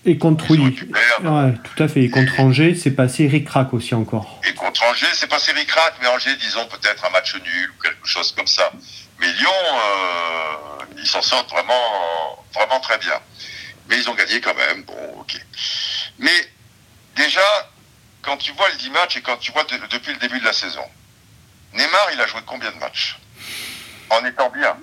[0.04, 0.80] Et contre oui.
[1.22, 2.02] Ouais, tout à fait.
[2.02, 4.42] Et contre Angers, c'est passé ric-rac aussi encore.
[4.48, 8.08] Et contre Angers, c'est passé ric-rac, mais Angers, disons peut-être un match nul ou quelque
[8.08, 8.72] chose comme ça.
[9.20, 13.20] Mais Lyon, euh, ils s'en sortent vraiment, vraiment très bien.
[13.90, 14.84] Mais ils ont gagné quand même.
[14.84, 15.40] Bon, ok.
[16.18, 16.50] Mais
[17.16, 17.70] déjà,
[18.24, 20.46] quand tu vois le 10 matchs et quand tu vois de, depuis le début de
[20.46, 20.86] la saison,
[21.74, 23.20] Neymar, il a joué combien de matchs?
[24.10, 24.76] En étant bien.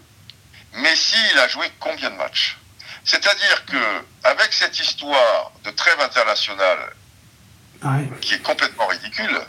[0.75, 2.59] Messi, il a joué combien de matchs?
[3.05, 6.93] C'est-à-dire que avec cette histoire de trêve internationale
[7.83, 8.11] ouais.
[8.21, 9.41] qui est complètement ridicule,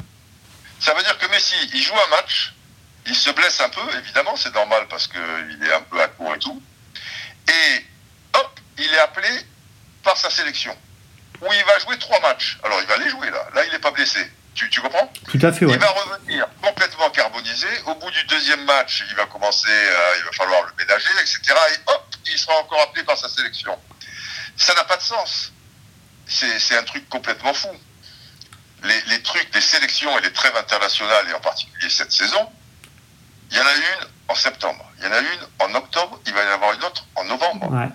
[0.79, 2.53] ça veut dire que Messi, il joue un match,
[3.05, 6.33] il se blesse un peu, évidemment, c'est normal parce qu'il est un peu à court
[6.35, 6.61] et tout,
[7.47, 7.85] et
[8.33, 9.29] hop, il est appelé
[10.03, 10.75] par sa sélection
[11.41, 12.57] où il va jouer trois matchs.
[12.63, 13.47] Alors il va les jouer là.
[13.53, 14.19] Là, il n'est pas blessé.
[14.55, 15.11] Tu, tu, comprends?
[15.29, 15.73] Tout à fait, ouais.
[15.73, 16.08] Il va revenir complètement
[17.19, 17.67] carbonisé.
[17.85, 21.39] Au bout du deuxième match, il va commencer, euh, il va falloir le ménager, etc.
[21.73, 23.77] Et hop, il sera encore appelé par sa sélection.
[24.55, 25.51] Ça n'a pas de sens.
[26.27, 27.69] C'est un truc complètement fou.
[28.83, 32.49] Les, les, trucs des sélections et les trêves internationales, et en particulier cette saison,
[33.51, 36.33] il y en a une en septembre, il y en a une en octobre, il
[36.33, 37.67] va y en avoir une autre en novembre.
[37.71, 37.89] Ouais.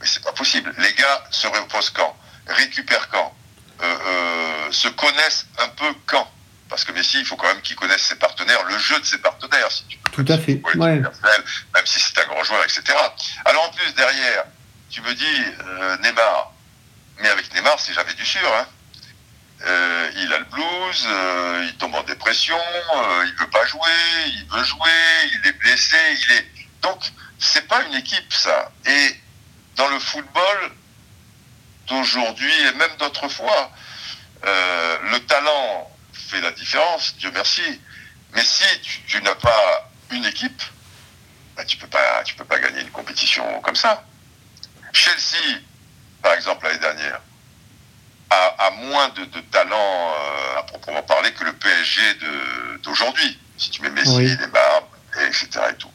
[0.00, 0.72] Mais c'est pas possible.
[0.78, 2.16] Les gars se reposent quand?
[2.46, 3.34] Récupère quand?
[4.70, 6.30] Se connaissent un peu quand?
[6.70, 9.18] Parce que Messi, il faut quand même qu'il connaisse ses partenaires, le jeu de ses
[9.18, 10.10] partenaires, si tu peux.
[10.10, 10.62] Tout à fait.
[10.76, 11.00] Ouais.
[11.00, 12.82] Même si c'est un grand joueur, etc.
[13.44, 14.44] Alors en plus, derrière,
[14.88, 15.44] tu me dis
[16.02, 16.52] Neymar.
[17.20, 18.40] Mais avec Neymar, c'est jamais du sûr.
[18.56, 18.66] Hein.
[19.66, 23.80] Euh, il a le blues, euh, il tombe en dépression, euh, il veut pas jouer,
[24.26, 24.90] il veut jouer,
[25.34, 26.46] il est blessé, il est.
[26.80, 27.02] Donc,
[27.38, 28.72] c'est pas une équipe, ça.
[28.86, 29.16] Et
[29.76, 30.72] dans le football
[31.88, 33.70] d'aujourd'hui et même d'autrefois,
[34.42, 35.89] le talent
[36.28, 37.62] fait la différence, Dieu merci.
[38.32, 38.64] Mais si
[39.06, 40.62] tu, n'as pas une équipe,
[41.56, 44.04] bah, tu peux pas, tu peux pas gagner une compétition comme ça.
[44.92, 45.60] Chelsea,
[46.22, 47.20] par exemple, l'année dernière,
[48.30, 49.76] a, moins de, talent
[50.14, 52.02] euh, à proprement parler que le PSG
[52.82, 53.38] d'aujourd'hui.
[53.58, 54.36] Si tu mets Messi, oui.
[54.36, 54.82] Neymar,
[55.26, 55.48] etc.
[55.70, 55.90] Et tout.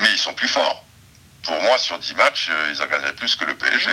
[0.00, 0.84] Mais ils sont plus forts.
[1.42, 3.90] Pour moi, sur 10 matchs, euh, ils en gagneraient plus que le PSG.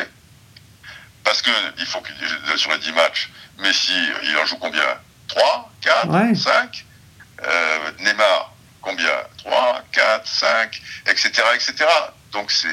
[1.24, 2.12] Parce que il faut que
[2.56, 3.94] sur les 10 matchs, Messi,
[4.24, 5.00] il en joue combien?
[5.30, 6.86] 3, 4, 5
[8.00, 9.08] Neymar, combien?
[9.38, 11.32] 3, 4, 5, etc.
[11.56, 11.86] etc.
[12.32, 12.68] Donc c'est.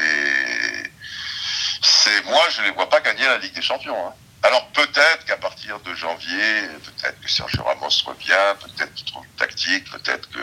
[1.82, 4.08] c'est Moi, je ne les vois pas gagner la Ligue des Champions.
[4.08, 4.12] Hein.
[4.42, 9.38] Alors peut-être qu'à partir de janvier, peut-être que Sergio Ramos revient, peut-être qu'il trouve une
[9.38, 10.38] tactique, peut-être que,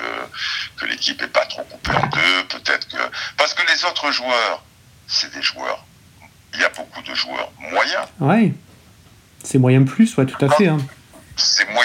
[0.78, 2.97] que l'équipe n'est pas trop coupée en deux, peut-être que...
[3.38, 4.64] Parce que les autres joueurs,
[5.07, 5.86] c'est des joueurs.
[6.53, 8.05] Il y a beaucoup de joueurs moyens.
[8.20, 8.53] Oui,
[9.43, 10.68] c'est moyen plus, ouais, tout à fait.
[10.68, 10.80] Hein.
[11.38, 11.82] C'est moyen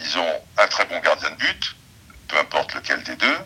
[0.00, 1.76] Ils ont un très bon gardien de but,
[2.28, 3.38] peu importe lequel des deux.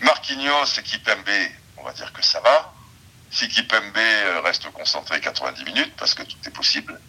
[0.00, 1.28] Marquinhos et Kipembe,
[1.76, 2.72] on va dire que ça va
[3.32, 7.00] si Kipembe euh, reste concentré 90 minutes, parce que tout est possible.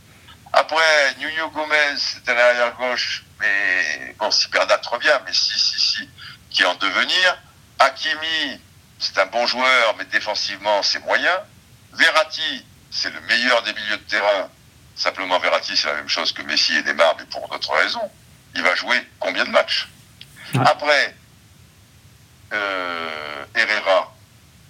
[0.54, 6.10] Après, Nuno Gomez, c'était l'arrière gauche, mais bon, si Bernat revient, mais si, si, si,
[6.50, 7.38] qui est en devenir.
[7.80, 8.62] Hakimi,
[9.00, 11.38] c'est un bon joueur, mais défensivement, c'est moyen.
[11.92, 14.50] Verratti, c'est le meilleur des milieux de terrain.
[14.96, 18.12] Simplement, Verratti, c'est la même chose que Messi et Neymar, mais pour d'autres raisons.
[18.56, 19.90] Il va jouer combien de matchs
[20.54, 21.16] Après,
[22.54, 24.14] euh, Herrera,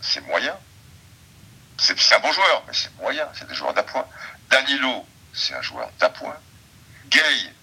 [0.01, 0.55] c'est moyen.
[1.77, 4.05] C'est un bon joueur, mais c'est moyen, c'est des joueurs d'appoint.
[4.49, 6.37] Danilo, c'est un joueur d'appoint.
[7.09, 7.19] Gay,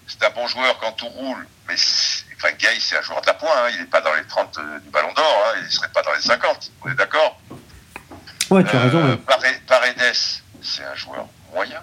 [0.07, 1.73] c'est un bon joueur quand tout roule, mais
[2.35, 3.69] enfin, Gay, c'est un joueur d'appoint, hein.
[3.73, 5.53] il n'est pas dans les 30 euh, du Ballon d'Or, hein.
[5.59, 7.39] il ne serait pas dans les 50, on est d'accord
[8.51, 8.99] Ouais, tu as raison.
[8.99, 9.15] Euh,
[9.65, 10.13] Paredes,
[10.61, 11.81] c'est un joueur moyen.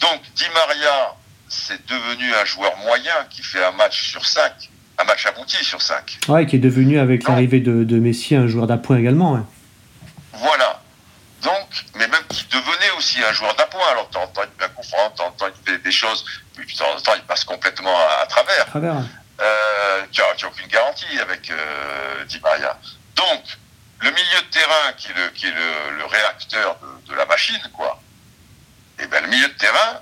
[0.00, 1.14] Donc, Di Maria,
[1.48, 4.52] c'est devenu un joueur moyen qui fait un match sur 5,
[4.98, 6.18] un match abouti sur 5.
[6.28, 9.46] Ouais, qui est devenu, avec l'arrivée de, de, Messi, un joueur d'appoint également.
[10.32, 10.82] Voilà.
[11.42, 13.86] Donc, mais même qui devenait aussi un joueur d'appoint.
[13.92, 16.24] Alors, tu entends bien confondre, tu entends des, des choses,
[16.54, 18.62] puis de temps en temps, il passe complètement à, travers.
[18.62, 18.94] À travers.
[19.40, 22.78] Euh, tu n'as aucune garantie avec euh, Di Maria.
[23.14, 23.42] Donc,
[24.00, 27.60] le milieu de terrain qui est le, qui est le, réacteur de, de, la machine,
[27.74, 28.00] quoi,
[28.98, 30.00] et ben le milieu de terrain,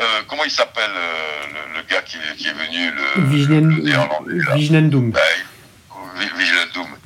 [0.00, 3.04] euh, comment il s'appelle euh, le, le, gars qui, qui, est venu, le,
[3.46, 5.10] le néerlandais Viginendum.
[5.10, 5.20] Ben,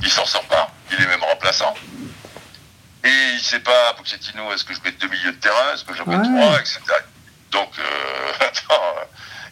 [0.03, 0.71] il s'en sort pas.
[0.93, 1.75] Il est même remplaçant.
[3.05, 5.85] Et il ne sait pas, Pochettino, est-ce que je mets deux milieux de terrain, est-ce
[5.85, 6.81] que je mets trois, etc.
[7.51, 8.95] Donc, euh, attends,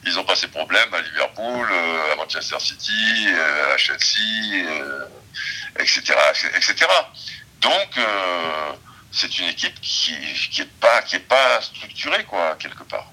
[0.05, 1.69] ils ont pas ces problèmes à Liverpool,
[2.13, 3.29] à Manchester City,
[3.73, 4.65] à Chelsea,
[5.79, 6.15] etc.,
[6.57, 6.87] etc.
[7.61, 7.99] Donc,
[9.13, 10.15] c'est une équipe qui
[10.51, 13.11] qui est pas qui est pas structurée quoi quelque part.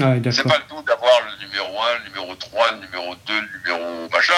[0.00, 3.40] Ah, c'est pas le tout d'avoir le numéro 1, le numéro 3, le numéro 2,
[3.40, 4.32] le numéro machin.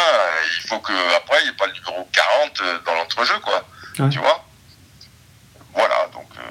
[0.58, 3.66] Il faut que après il n'y ait pas le numéro 40 dans l'entrejeu quoi.
[4.10, 4.44] Tu vois?
[5.74, 6.42] Voilà, donc euh,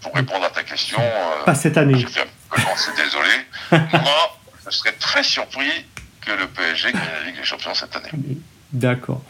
[0.00, 0.98] pour répondre à ta question.
[1.00, 1.98] Euh, pas cette année.
[1.98, 2.06] Je
[2.96, 3.30] désolé.
[3.92, 5.86] Moi, je serais très surpris
[6.20, 8.10] que le PSG gagne la Ligue des Champions cette année.
[8.72, 9.22] D'accord.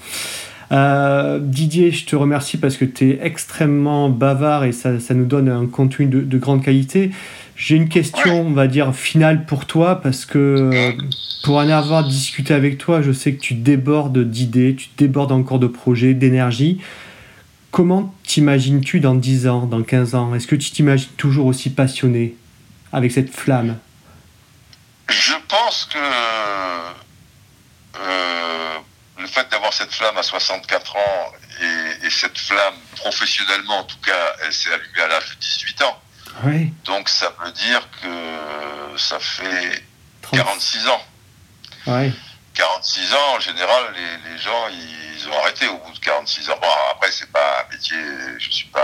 [0.70, 5.24] Euh, Didier, je te remercie parce que tu es extrêmement bavard et ça, ça nous
[5.24, 7.10] donne un contenu de, de grande qualité.
[7.56, 10.94] J'ai une question, on va dire, finale pour toi parce que
[11.42, 15.58] pour en avoir discuté avec toi, je sais que tu débordes d'idées, tu débordes encore
[15.58, 16.80] de projets, d'énergie.
[17.70, 20.34] Comment t'imagines-tu dans 10 ans, dans 15 ans?
[20.34, 22.36] Est-ce que tu t'imagines toujours aussi passionné
[22.92, 23.76] avec cette flamme?
[25.08, 25.98] Je pense que
[27.96, 28.78] euh,
[29.28, 31.32] le fait d'avoir cette flamme à 64 ans
[32.02, 36.02] et, cette flamme professionnellement, en tout cas, elle s'est allumée à l'âge de 18 ans.
[36.44, 36.72] Oui.
[36.84, 39.84] Donc ça veut dire que ça fait
[40.32, 41.02] 46 ans.
[41.86, 42.12] Oui.
[42.54, 46.58] 46 ans, en général, les, les gens, ils, ont arrêté au bout de 46 ans.
[46.60, 47.96] Bon, après, c'est pas un métier,
[48.38, 48.80] je suis pas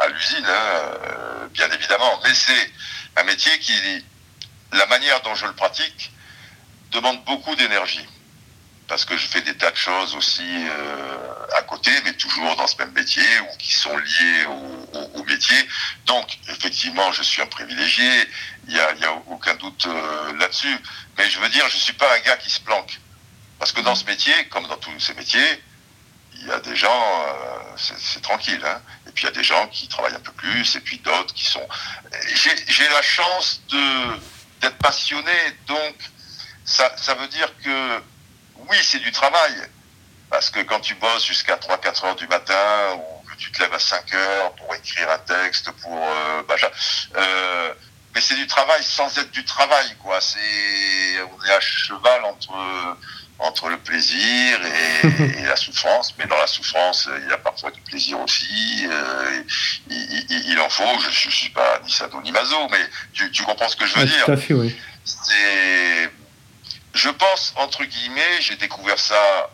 [0.00, 2.72] à, l'usine, hein, euh, bien évidemment, mais c'est
[3.16, 4.04] un métier qui,
[4.72, 6.12] la manière dont je le pratique,
[6.90, 8.06] demande beaucoup d'énergie.
[8.88, 12.66] Parce que je fais des tas de choses aussi euh, à côté, mais toujours dans
[12.66, 15.56] ce même métier, ou qui sont liées au, au, métier.
[16.06, 18.08] Donc, effectivement, je suis un privilégié,
[18.68, 19.88] il n'y a, y a, aucun doute
[20.38, 20.76] là-dessus.
[21.18, 23.00] Mais je veux dire, je suis pas un gars qui se planque.
[23.58, 25.62] Parce que dans ce métier, comme dans tous ces métiers,
[26.40, 27.26] il y a des gens,
[27.76, 28.60] c'est tranquille.
[28.64, 28.80] Hein.
[29.06, 31.34] Et puis il y a des gens qui travaillent un peu plus, et puis d'autres
[31.34, 31.66] qui sont.
[32.34, 33.62] J'ai la chance
[34.60, 35.32] d'être passionné,
[35.66, 35.96] donc
[36.64, 38.02] ça, ça veut dire que
[38.68, 39.54] oui, c'est du travail.
[40.30, 43.74] Parce que quand tu bosses jusqu'à 3-4 heures du matin, ou que tu te lèves
[43.74, 45.96] à 5 heures pour écrire un texte, pour.
[45.96, 46.56] Euh, bah,
[47.16, 47.74] euh,
[48.14, 50.20] mais c'est du travail sans être du travail, quoi.
[50.20, 50.38] C'est,
[51.22, 52.96] on est à cheval entre,
[53.38, 56.14] entre le plaisir et, la souffrance.
[56.18, 58.86] Mais dans la souffrance, il y a parfois du plaisir aussi.
[58.90, 59.42] Euh,
[59.90, 60.98] il, en faut.
[61.00, 63.98] Je, ne suis pas ni Sado ni Mazo, mais tu, tu comprends ce que je
[63.98, 64.24] veux dire.
[64.24, 64.74] Tout à fait, oui.
[65.04, 66.10] C'est
[66.96, 69.50] je pense, entre guillemets, j'ai découvert ça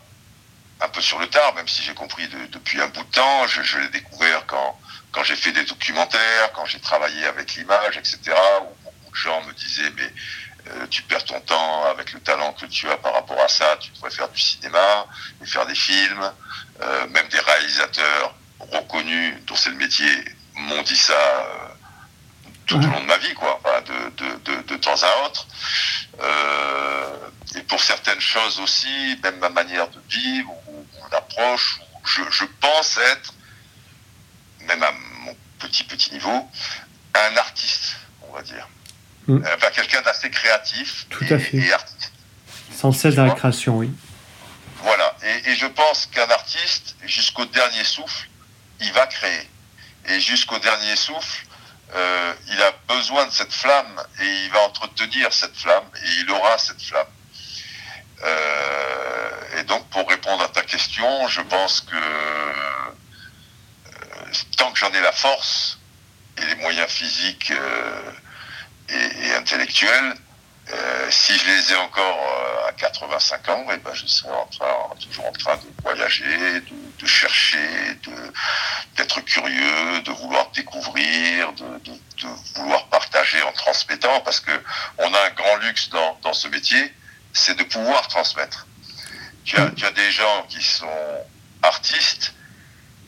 [0.79, 3.47] un peu sur le tard, même si j'ai compris depuis un bout de temps.
[3.47, 4.79] Je, l'ai découvert quand,
[5.11, 8.19] quand j'ai fait des documentaires, quand j'ai travaillé avec l'image, etc.,
[8.61, 10.13] où beaucoup de gens me disaient, mais
[10.69, 13.77] euh, tu perds ton temps avec le talent que tu as par rapport à ça,
[13.77, 15.05] tu devrais faire du cinéma
[15.41, 16.31] et faire des films.
[16.81, 20.09] Euh, même des réalisateurs reconnus, dont c'est le métier,
[20.55, 21.13] m'ont dit ça
[22.63, 25.47] euh, tout au long de ma vie, quoi, de, de, de, de temps à autre.
[26.21, 27.17] Euh,
[27.55, 32.45] et pour certaines choses aussi, même ma manière de vivre ou mon approche, je, je
[32.59, 33.33] pense être,
[34.61, 34.91] même à
[35.21, 36.49] mon petit petit niveau,
[37.15, 38.67] un artiste, on va dire.
[39.27, 39.39] Mm.
[39.55, 41.57] Enfin, quelqu'un d'assez créatif Tout et, à fait.
[41.57, 42.11] et artiste.
[42.75, 43.91] Sans cesse dans la création, oui.
[44.77, 45.15] Voilà.
[45.23, 48.27] Et, et je pense qu'un artiste, jusqu'au dernier souffle,
[48.81, 49.49] il va créer.
[50.09, 51.45] Et jusqu'au dernier souffle,
[51.95, 56.31] euh, il a besoin de cette flamme et il va entretenir cette flamme et il
[56.31, 57.07] aura cette flamme.
[58.23, 62.91] Euh, et donc, pour répondre à ta question, je pense que euh,
[64.57, 65.77] tant que j'en ai la force
[66.37, 67.53] et les moyens physiques
[68.89, 70.15] et, et, intellectuels,
[71.09, 74.29] si je les ai encore à 85 ans, eh ben je serai
[74.99, 76.61] toujours en train de voyager,
[76.99, 77.59] de, chercher,
[78.95, 81.81] d'être curieux, de vouloir découvrir, de,
[82.55, 84.51] vouloir partager en transmettant, parce que
[84.97, 86.93] on a un grand luxe dans, dans ce métier,
[87.33, 88.67] c'est de pouvoir transmettre.
[89.43, 90.87] Tu as, des gens qui sont
[91.61, 92.33] artistes,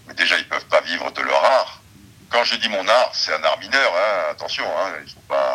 [0.08, 1.82] mais déjà ils peuvent pas vivre de leur art.
[2.30, 5.55] Quand je dis mon art, c'est un art mineur, hein, attention, hein, il faut pas,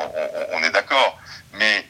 [0.00, 1.18] on, on, on est d'accord,
[1.54, 1.86] mais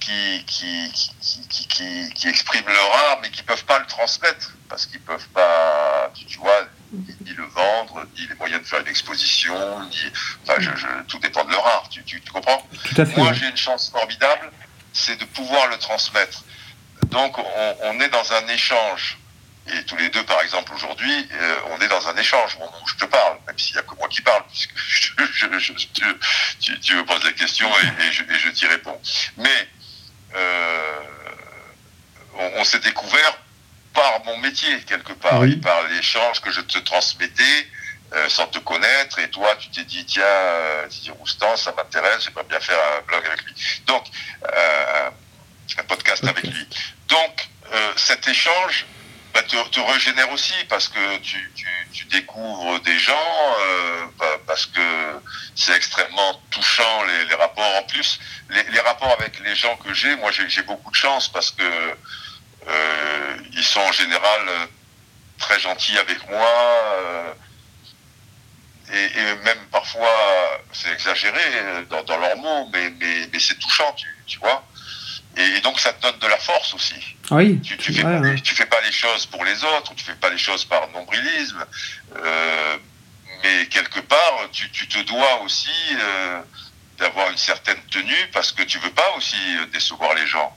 [0.00, 4.86] qui, qui, qui, qui, qui expriment leur art, mais qui peuvent pas le transmettre, parce
[4.86, 9.54] qu'ils peuvent pas, tu, vois, ni, le vendre, ni les moyens de faire une exposition,
[9.84, 9.96] ni,
[10.42, 12.66] enfin, je, je, tout dépend de leur art, tu, tu, tu comprends?
[12.84, 14.50] Tout à fait, Moi, j'ai une chance formidable,
[14.92, 16.44] c'est de pouvoir le transmettre.
[17.06, 19.18] Donc, on, on, est dans un échange.
[19.72, 22.94] Et tous les deux, par exemple, aujourd'hui, euh, on est dans un échange où je
[22.96, 24.74] te parle, même s'il n'y a que moi qui parle, puisque
[25.32, 25.72] je, je,
[26.60, 29.00] tu, tu, me poses la question et, et je, je t'y réponds.
[29.36, 29.68] Mais
[30.34, 31.00] euh,
[32.34, 33.38] on, on s'est découvert
[33.94, 35.52] par mon métier, quelque part, oui.
[35.52, 37.68] et par l'échange que je te transmettais
[38.14, 39.18] euh, sans te connaître.
[39.20, 40.24] Et toi, tu t'es dit, tiens,
[40.88, 43.54] Didier Roustan, ça m'intéresse, j'aimerais bien faire un blog avec lui.
[43.86, 44.04] Donc,
[45.78, 46.30] un podcast okay.
[46.30, 46.66] avec lui.
[47.08, 47.48] Donc,
[47.96, 48.86] cet échange
[49.32, 51.52] bah, te, régénère aussi parce que tu,
[51.92, 53.14] tu, découvres des gens,
[53.60, 54.80] euh, bah, parce que
[55.54, 57.76] c'est extrêmement touchant les, les, rapports.
[57.76, 58.18] En plus,
[58.50, 61.62] les, les, rapports avec les gens que j'ai, moi j'ai beaucoup de chance parce que
[62.68, 64.68] euh, ils sont en général
[65.38, 66.48] très gentils avec moi.
[66.48, 67.32] Euh,
[68.92, 71.40] et, et, même parfois, c'est exagéré
[71.88, 74.64] dans, dans, leurs mots, mais, mais, mais c'est touchant, tu, tu vois.
[75.36, 77.16] Et, donc ça te donne de la force aussi.
[77.30, 77.60] Oui.
[77.60, 78.40] Tu, tu fais, ouais, ouais.
[78.40, 81.64] tu fais pas les choses pour les autres, tu fais pas les choses par nombrilisme,
[82.16, 82.76] euh,
[83.42, 86.40] mais quelque part tu, tu te dois aussi euh,
[86.98, 89.36] d'avoir une certaine tenue parce que tu veux pas aussi
[89.72, 90.56] décevoir les gens.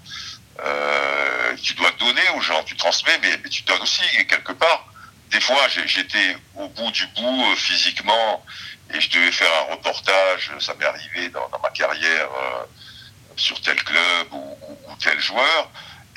[0.59, 4.87] Euh, tu dois donner aux gens, tu transmets, mais, mais tu donnes aussi quelque part.
[5.31, 8.45] Des fois, j'étais au bout du bout euh, physiquement
[8.93, 10.51] et je devais faire un reportage.
[10.59, 12.65] Ça m'est arrivé dans, dans ma carrière euh,
[13.35, 14.57] sur tel club ou,
[15.01, 15.69] tel joueur,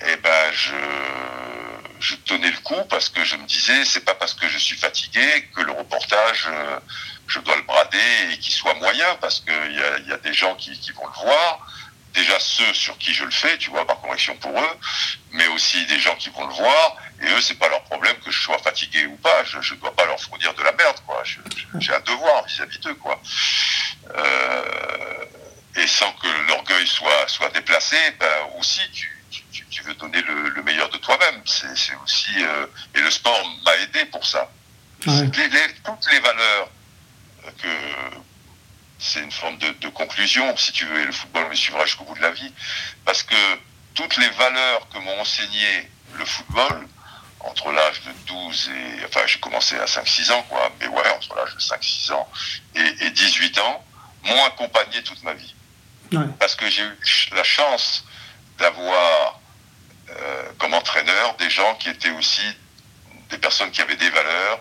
[0.06, 4.48] eh ben je, tenais le coup parce que je me disais c'est pas parce que
[4.48, 6.78] je suis fatigué que le reportage euh,
[7.26, 10.70] je dois le brader et qu'il soit moyen parce qu'il y a, des gens qui,
[10.92, 11.66] vont le voir.
[12.14, 14.78] Déjà ceux sur qui je le fais, tu vois, par correction pour eux,
[15.32, 18.30] mais aussi des gens qui vont le voir, et eux, c'est pas leur problème que
[18.30, 20.96] je sois fatigué ou pas, je, je dois pas leur fournir de la merde,
[21.78, 23.20] j'ai un devoir vis-à-vis d'eux, quoi.
[24.16, 25.05] Euh,
[25.86, 28.26] et sans que l'orgueil soit, soit déplacé, ben
[28.58, 31.40] aussi tu, tu, tu veux donner le, le meilleur de toi-même.
[31.44, 34.50] C'est aussi euh, et le sport m'a aidé pour ça.
[35.84, 36.70] toutes les valeurs
[37.62, 37.68] que
[38.98, 42.16] c'est une forme de, conclusion, si tu veux, et le football me suivra jusqu'au bout
[42.16, 42.52] de la vie,
[43.04, 43.36] parce que
[43.94, 46.88] toutes les valeurs que m'ont enseigné le football,
[47.40, 49.04] entre l'âge de 12 et...
[49.06, 52.28] Enfin, j'ai commencé à 5-6 ans, quoi, mais ouais, entre l'âge de 5-6 ans
[52.74, 53.84] et, 18 ans,
[54.24, 55.54] m'ont accompagné toute ma vie.
[56.38, 56.98] Parce que j'ai eu
[57.34, 58.04] la chance
[58.58, 59.40] d'avoir
[60.10, 62.42] euh, comme entraîneur des gens qui étaient aussi
[63.30, 64.60] des personnes qui avaient des valeurs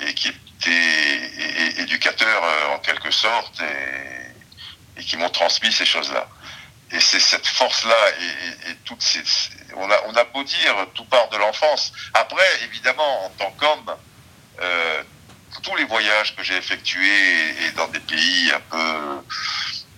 [0.00, 3.60] et qui étaient éducateurs euh, en quelque sorte
[4.96, 6.28] et, qui m'ont transmis ces choses-là.
[6.92, 7.96] Et c'est cette force-là
[8.68, 9.22] et, toutes ces,
[9.74, 11.92] on a, on a beau dire tout part de l'enfance.
[12.12, 13.96] Après, évidemment, en tant qu'homme,
[14.60, 15.02] euh,
[15.62, 19.22] tous les voyages que j'ai effectués et dans des pays un peu,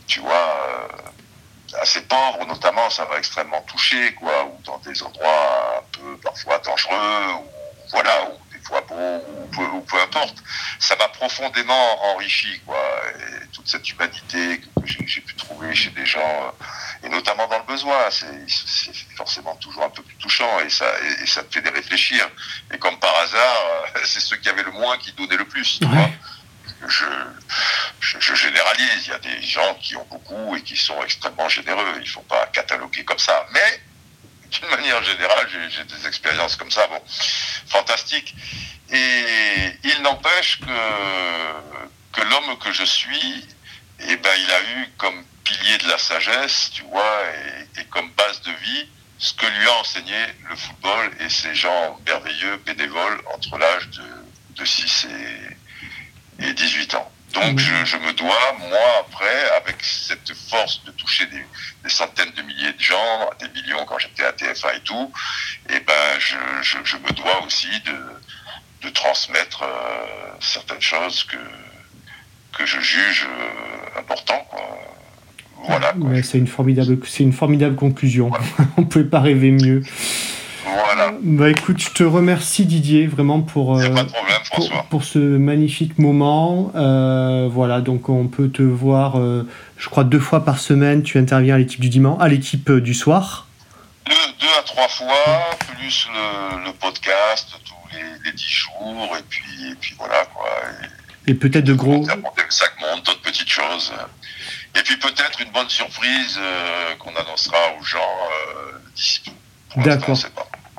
[0.07, 0.89] tu vois, euh,
[1.81, 6.59] assez pauvres notamment, ça m'a extrêmement touché, quoi, ou dans des endroits un peu parfois
[6.59, 7.45] dangereux, ou
[7.91, 10.37] voilà, ou des fois beaux, ou peu, importe.
[10.79, 12.79] Ça m'a profondément enrichi, quoi,
[13.19, 17.59] et toute cette humanité que, j'ai pu trouver chez des gens, euh, et notamment dans
[17.59, 18.27] le besoin, c'est
[19.17, 20.87] forcément toujours un peu plus touchant, et ça,
[21.23, 22.29] et, ça te fait des réfléchir.
[22.73, 23.57] Et comme par hasard,
[23.97, 26.11] euh, c'est ceux qui avaient le moins qui donnaient le plus, tu vois
[26.89, 29.07] je, généralise.
[29.07, 31.95] Il y a des gens qui ont beaucoup et qui sont extrêmement généreux.
[31.97, 33.47] Il ne faut pas cataloguer comme ça.
[33.53, 33.80] Mais
[34.51, 37.01] d'une manière générale, j'ai des expériences comme ça, bon,
[37.66, 38.34] fantastiques.
[38.91, 43.47] Et il n'empêche que, que l'homme que je suis,
[44.01, 47.22] eh ben, il a eu comme pilier de la sagesse, tu vois,
[47.78, 51.99] et, comme base de vie, ce que lui a enseigné le football et ces gens
[52.07, 54.05] merveilleux, bénévoles, entre l'âge de,
[54.51, 55.57] de 6 et,
[56.41, 57.11] et 18 ans.
[57.34, 61.45] Donc je, je, me dois, moi, après, avec cette force de toucher des,
[61.84, 65.12] des, centaines de milliers de gens, des millions quand j'étais à TF1 et tout,
[65.68, 71.24] et eh ben je, je, je, me dois aussi de, de transmettre euh, certaines choses
[71.24, 71.37] que,
[72.57, 74.47] que je juge euh, importantes.
[75.64, 75.95] Voilà.
[76.22, 78.30] c'est une formidable, c'est une formidable conclusion.
[78.76, 79.82] On ne pouvait pas rêver mieux.
[80.67, 81.12] Voilà.
[81.23, 83.89] Bah écoute, je te remercie Didier vraiment pour, euh,
[84.91, 86.73] pour, ce magnifique moment.
[86.75, 91.05] Euh, voilà, donc on peut te voir, euh, je crois, deux fois par semaine.
[91.05, 93.47] Tu interviens à l'équipe du dimanche, à l'équipe du soir.
[94.07, 99.75] Deux, deux, à trois fois, plus le, podcast tous les, dix jours, et puis, et
[99.77, 100.49] puis voilà quoi.
[101.29, 102.05] Et, peut-être de gros.
[102.05, 102.17] Ça
[102.81, 103.93] monte, d'autres petites choses.
[104.75, 106.39] Et puis peut-être une bonne surprise
[106.99, 107.99] qu'on annoncera aux gens
[108.95, 109.23] d'ici
[109.77, 110.17] D'accord.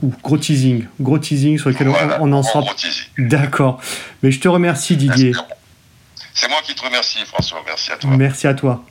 [0.03, 1.89] Gros teasing, gros teasing sur lequel
[2.19, 2.63] on, en sera.
[3.17, 3.81] D'accord.
[4.21, 5.33] Mais je te remercie Didier.
[6.33, 8.09] C'est moi qui te remercie François, merci à toi.
[8.15, 8.85] Merci à toi.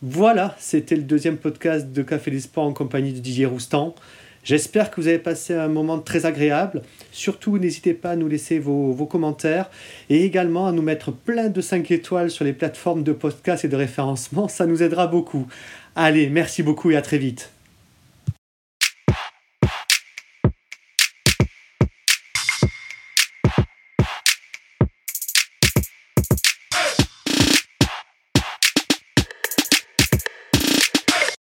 [0.00, 3.96] Voilà, c'était le deuxième podcast de Café des Sports en compagnie de Didier Roustan.
[4.44, 6.82] J'espère que vous avez passé un moment très agréable.
[7.10, 9.68] Surtout, n'hésitez pas à nous laisser vos, vos, commentaires
[10.08, 13.68] et également à nous mettre plein de 5 étoiles sur les plateformes de podcast et
[13.68, 14.46] de référencement.
[14.46, 15.48] Ça nous aidera beaucoup.
[15.96, 17.50] Allez, merci beaucoup et à très vite.